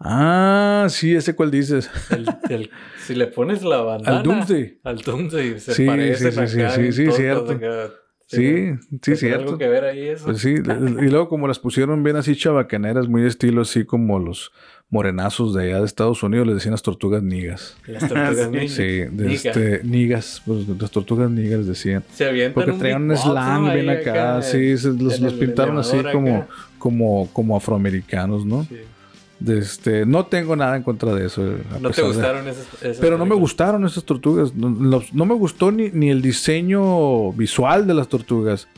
[0.00, 1.90] Ah, sí, ese cuál dices.
[2.10, 2.70] el- el-
[3.04, 4.16] si le pones la bandana.
[4.18, 4.80] Al Doomsday.
[4.84, 5.60] Al Doomsday.
[5.60, 7.52] Se Sí, parecen sí, sí, sí, acá, sí, sí, tontos cierto.
[7.52, 7.90] acá.
[8.26, 9.42] Sí, ¿Tiene- sí, cierto.
[9.44, 10.24] algo que ver ahí eso?
[10.24, 14.50] Pues sí, y luego como las pusieron bien así chabacaneras, muy estilo así como los
[14.90, 17.76] morenazos de allá de Estados Unidos, les decían las tortugas nigas.
[17.86, 18.66] Las tortugas ninja.
[18.74, 22.04] Sí, de este, nigas, pues las tortugas nigas les decían.
[22.12, 26.46] Se avientan Porque traían un slang bien acá, sí, se- los, pintaron así como,
[26.78, 28.64] como, como afroamericanos, ¿no?
[28.64, 28.76] Sí.
[29.46, 31.42] Este, no tengo nada en contra de eso.
[31.80, 34.54] ¿No te de- gustaron esas, esas Pero no me gustaron esas tortugas.
[34.54, 38.68] No, no me gustó ni, ni el diseño visual de las tortugas.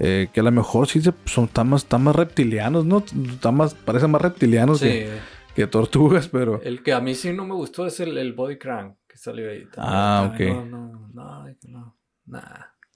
[0.00, 3.04] Eh, que a lo mejor sí se- son están más, están más reptilianos, ¿no?
[3.32, 4.86] Están más, parecen más reptilianos Sí.
[4.86, 5.10] que,
[5.56, 6.60] que tortugas, pero.
[6.62, 9.50] El que a mí sí no me gustó es el, el Body Crank que salió
[9.50, 9.64] ahí.
[9.72, 9.76] también.
[9.94, 10.40] Ah, ok.
[10.40, 11.96] No, no, no, ay, no,
[12.26, 12.40] nah.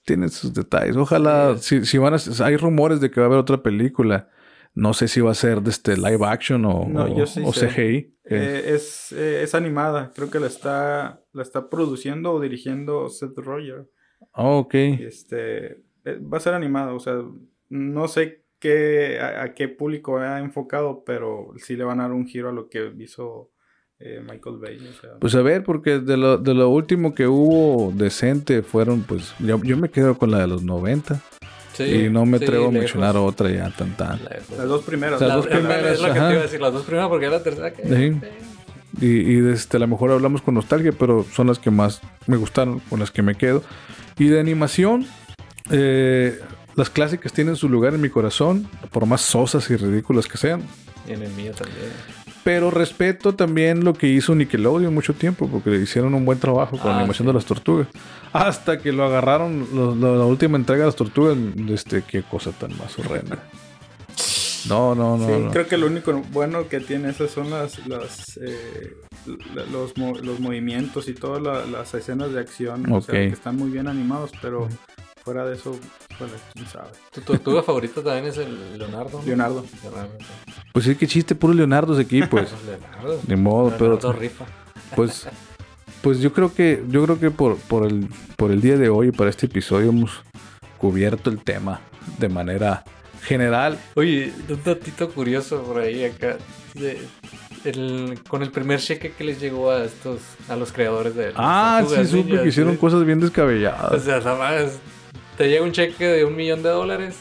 [0.04, 0.96] tienen sus detalles.
[0.96, 4.28] Ojalá, si, si van a, hay rumores de que va a haber otra película.
[4.74, 7.42] No sé si va a ser de este live action o, No, o- yo sí
[7.44, 7.68] o sé.
[7.68, 8.14] CGI.
[8.24, 10.12] Eh, es, eh, es animada.
[10.14, 13.88] Creo que la está, la está produciendo o dirigiendo Seth Roger.
[14.34, 14.74] Oh, ok.
[14.74, 15.66] Este,
[16.04, 16.94] eh, va a ser animada.
[16.94, 17.20] O sea,
[17.68, 22.12] no sé qué, a, a qué público ha enfocado, pero sí le van a dar
[22.12, 23.50] un giro a lo que hizo
[23.98, 24.78] eh, Michael Bay.
[24.78, 25.10] o sea.
[25.20, 29.60] Pues a ver, porque de lo, de lo último que hubo decente fueron, pues, yo,
[29.62, 31.20] yo me quedo con la de los 90.
[31.74, 34.18] Sí, y no me sí, atrevo a lejos, mencionar otra ya tan tan.
[34.24, 34.58] lejos.
[34.58, 35.20] las dos primeras.
[35.20, 36.30] Las La- dos es primeras, Es lo que te ajá.
[36.32, 37.82] iba a decir, las dos primeras porque ya la tercera que...
[37.82, 38.20] Sí.
[39.00, 42.36] Y, y este, a lo mejor hablamos con nostalgia, pero son las que más me
[42.36, 43.62] gustaron, con las que me quedo.
[44.18, 45.06] Y de animación,
[45.70, 46.38] eh,
[46.76, 50.62] las clásicas tienen su lugar en mi corazón, por más sosas y ridículas que sean.
[51.08, 51.90] Y en el mío también.
[52.44, 56.88] Pero respeto también lo que hizo Nickelodeon mucho tiempo, porque hicieron un buen trabajo con
[56.90, 57.28] la Ah, animación sí.
[57.28, 57.86] de las tortugas.
[58.32, 61.36] Hasta que lo agarraron, lo- lo- la última entrega de las tortugas,
[61.68, 63.38] este, qué cosa tan más horrenda.
[64.68, 65.26] No, no, no.
[65.26, 65.50] Sí, no.
[65.50, 68.94] creo que lo único bueno que tiene esas son las, las eh,
[69.72, 73.70] los, los movimientos y todas la- las escenas de acción o sea, que están muy
[73.70, 74.68] bien animados, pero
[75.24, 75.78] fuera de eso,
[76.18, 76.88] bueno, quién sabe.
[77.12, 79.18] Tu tortuga favorita también es el Leonardo.
[79.20, 79.26] ¿no?
[79.26, 79.64] Leonardo.
[80.72, 82.50] Pues sí, que chiste, puro Leonardo aquí, pues.
[82.66, 83.20] Leonardo.
[83.26, 84.44] Ni modo, pero rifa.
[84.96, 85.26] pues,
[86.00, 89.12] pues yo creo que, yo creo que por, por el, por el día de hoy,
[89.12, 90.10] para este episodio, hemos
[90.78, 91.80] cubierto el tema
[92.18, 92.82] de manera
[93.22, 93.78] general.
[93.94, 96.36] Oye, un datito curioso por ahí acá.
[96.74, 97.00] de-
[97.64, 100.18] el- con el primer cheque que les llegó a estos,
[100.48, 104.02] a los creadores de Ah, sí, supe que hicieron cosas bien O descabelladas.
[104.02, 104.80] sea, nada más.
[105.42, 107.16] Te llega un cheque de un millón de dólares.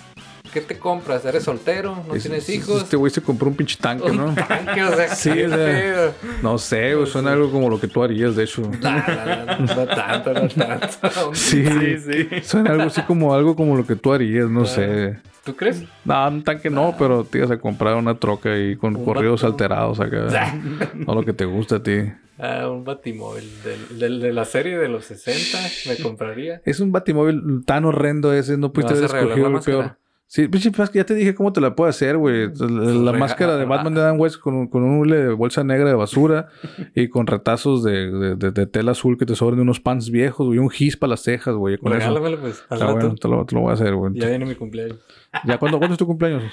[0.53, 1.26] ¿Qué te compras?
[1.26, 2.03] ¿Eres soltero?
[2.07, 2.84] ¿No Es- tienes es- hijos?
[2.84, 4.36] Este güey se compró un pinche tanque, un ¿no?
[4.36, 6.13] tanque, o sea, Sí, o sea.
[6.43, 8.61] No sé, güey, suena algo como lo que tú harías, de hecho.
[8.61, 11.30] No, no, no, no tanto, no tanto.
[11.30, 11.65] Un- Sí,
[11.97, 12.28] sí.
[12.43, 15.17] suena algo así como algo como lo que tú harías, no sé.
[15.44, 15.84] ¿Tú crees?
[16.06, 19.44] No, un tanque no, pero te ibas a comprar una troca ahí con Un corridos
[19.44, 20.28] alterados acá.
[21.08, 21.98] No lo que te gusta a ti.
[22.38, 25.58] Ah, un batimóvil del, del- de la serie de los 60
[25.89, 26.62] me compraría.
[26.66, 29.98] Es un batimóvil tan horrendo ese, no pudiste vas haber escogido el peor.
[30.34, 32.48] Sí, pinche, pues, ya te dije cómo te la puedo hacer, güey.
[32.56, 35.34] La, la Rega- máscara de Batman de Dan West con, un- con un hule de
[35.34, 36.48] bolsa negra de basura
[36.96, 40.10] y con retazos de, de- de- de tela azul que te sobran de unos pants
[40.10, 40.58] viejos, güey.
[40.58, 41.78] Un gis para las cejas, güey.
[41.78, 42.00] Con eso.
[42.00, 42.64] Regálamelo, pues.
[42.70, 42.98] Al Está rato.
[42.98, 44.14] bueno, te lo, te lo voy a hacer, güey.
[44.16, 45.00] Ya viene mi cumpleaños.
[45.46, 46.44] ¿Ya cuándo, cuándo es tu cumpleaños?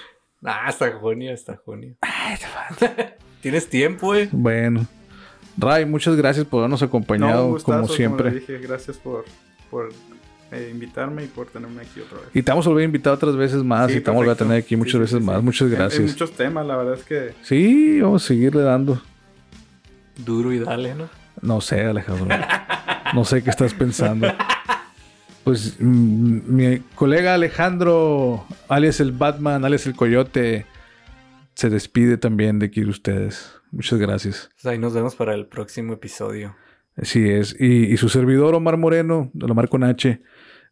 [0.44, 1.94] Ah, hasta junio, hasta junio.
[3.42, 4.28] Tienes tiempo, eh.
[4.32, 4.86] Bueno.
[5.56, 8.30] Ray, muchas gracias por habernos acompañado, un gustazo, como siempre.
[8.32, 9.24] le dije, gracias por,
[9.70, 9.90] por
[10.52, 12.28] eh, invitarme y por tenerme aquí otra vez.
[12.34, 14.24] y te vamos a volver a invitar otras veces más Sí, y te vamos a
[14.24, 15.38] volver a tener aquí muchas sí, veces sí, más.
[15.38, 15.42] sí.
[15.44, 16.10] Muchas En- en gracias.
[16.10, 19.00] muchos temas, la verdad es que Sí, vamos a seguirle dando.
[20.24, 21.08] Duro y dale, ¿no?
[21.42, 22.26] No sé, Alejandro.
[23.14, 24.26] No sé qué estás pensando.
[25.44, 30.66] Pues mm, mi colega Alejandro, alias el Batman, alias el Coyote,
[31.54, 33.52] se despide también de aquí de ustedes.
[33.70, 34.50] Muchas gracias.
[34.54, 36.54] Pues ahí nos vemos para el próximo episodio.
[36.96, 37.54] Así es.
[37.58, 40.20] Y, y su servidor Omar Moreno, de la Omar con H,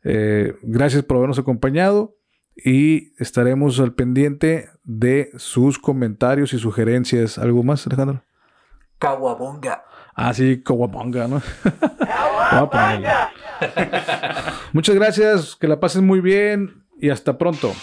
[0.04, 2.16] eh, gracias por habernos acompañado
[2.56, 7.38] y estaremos al pendiente de sus comentarios y sugerencias.
[7.38, 8.22] ¿Algo más, Alejandro?
[8.98, 9.84] Kawabonga.
[10.14, 11.42] Ah, sí, Kawabonga, ¿no?
[14.72, 17.74] Muchas gracias, que la pasen muy bien y hasta pronto.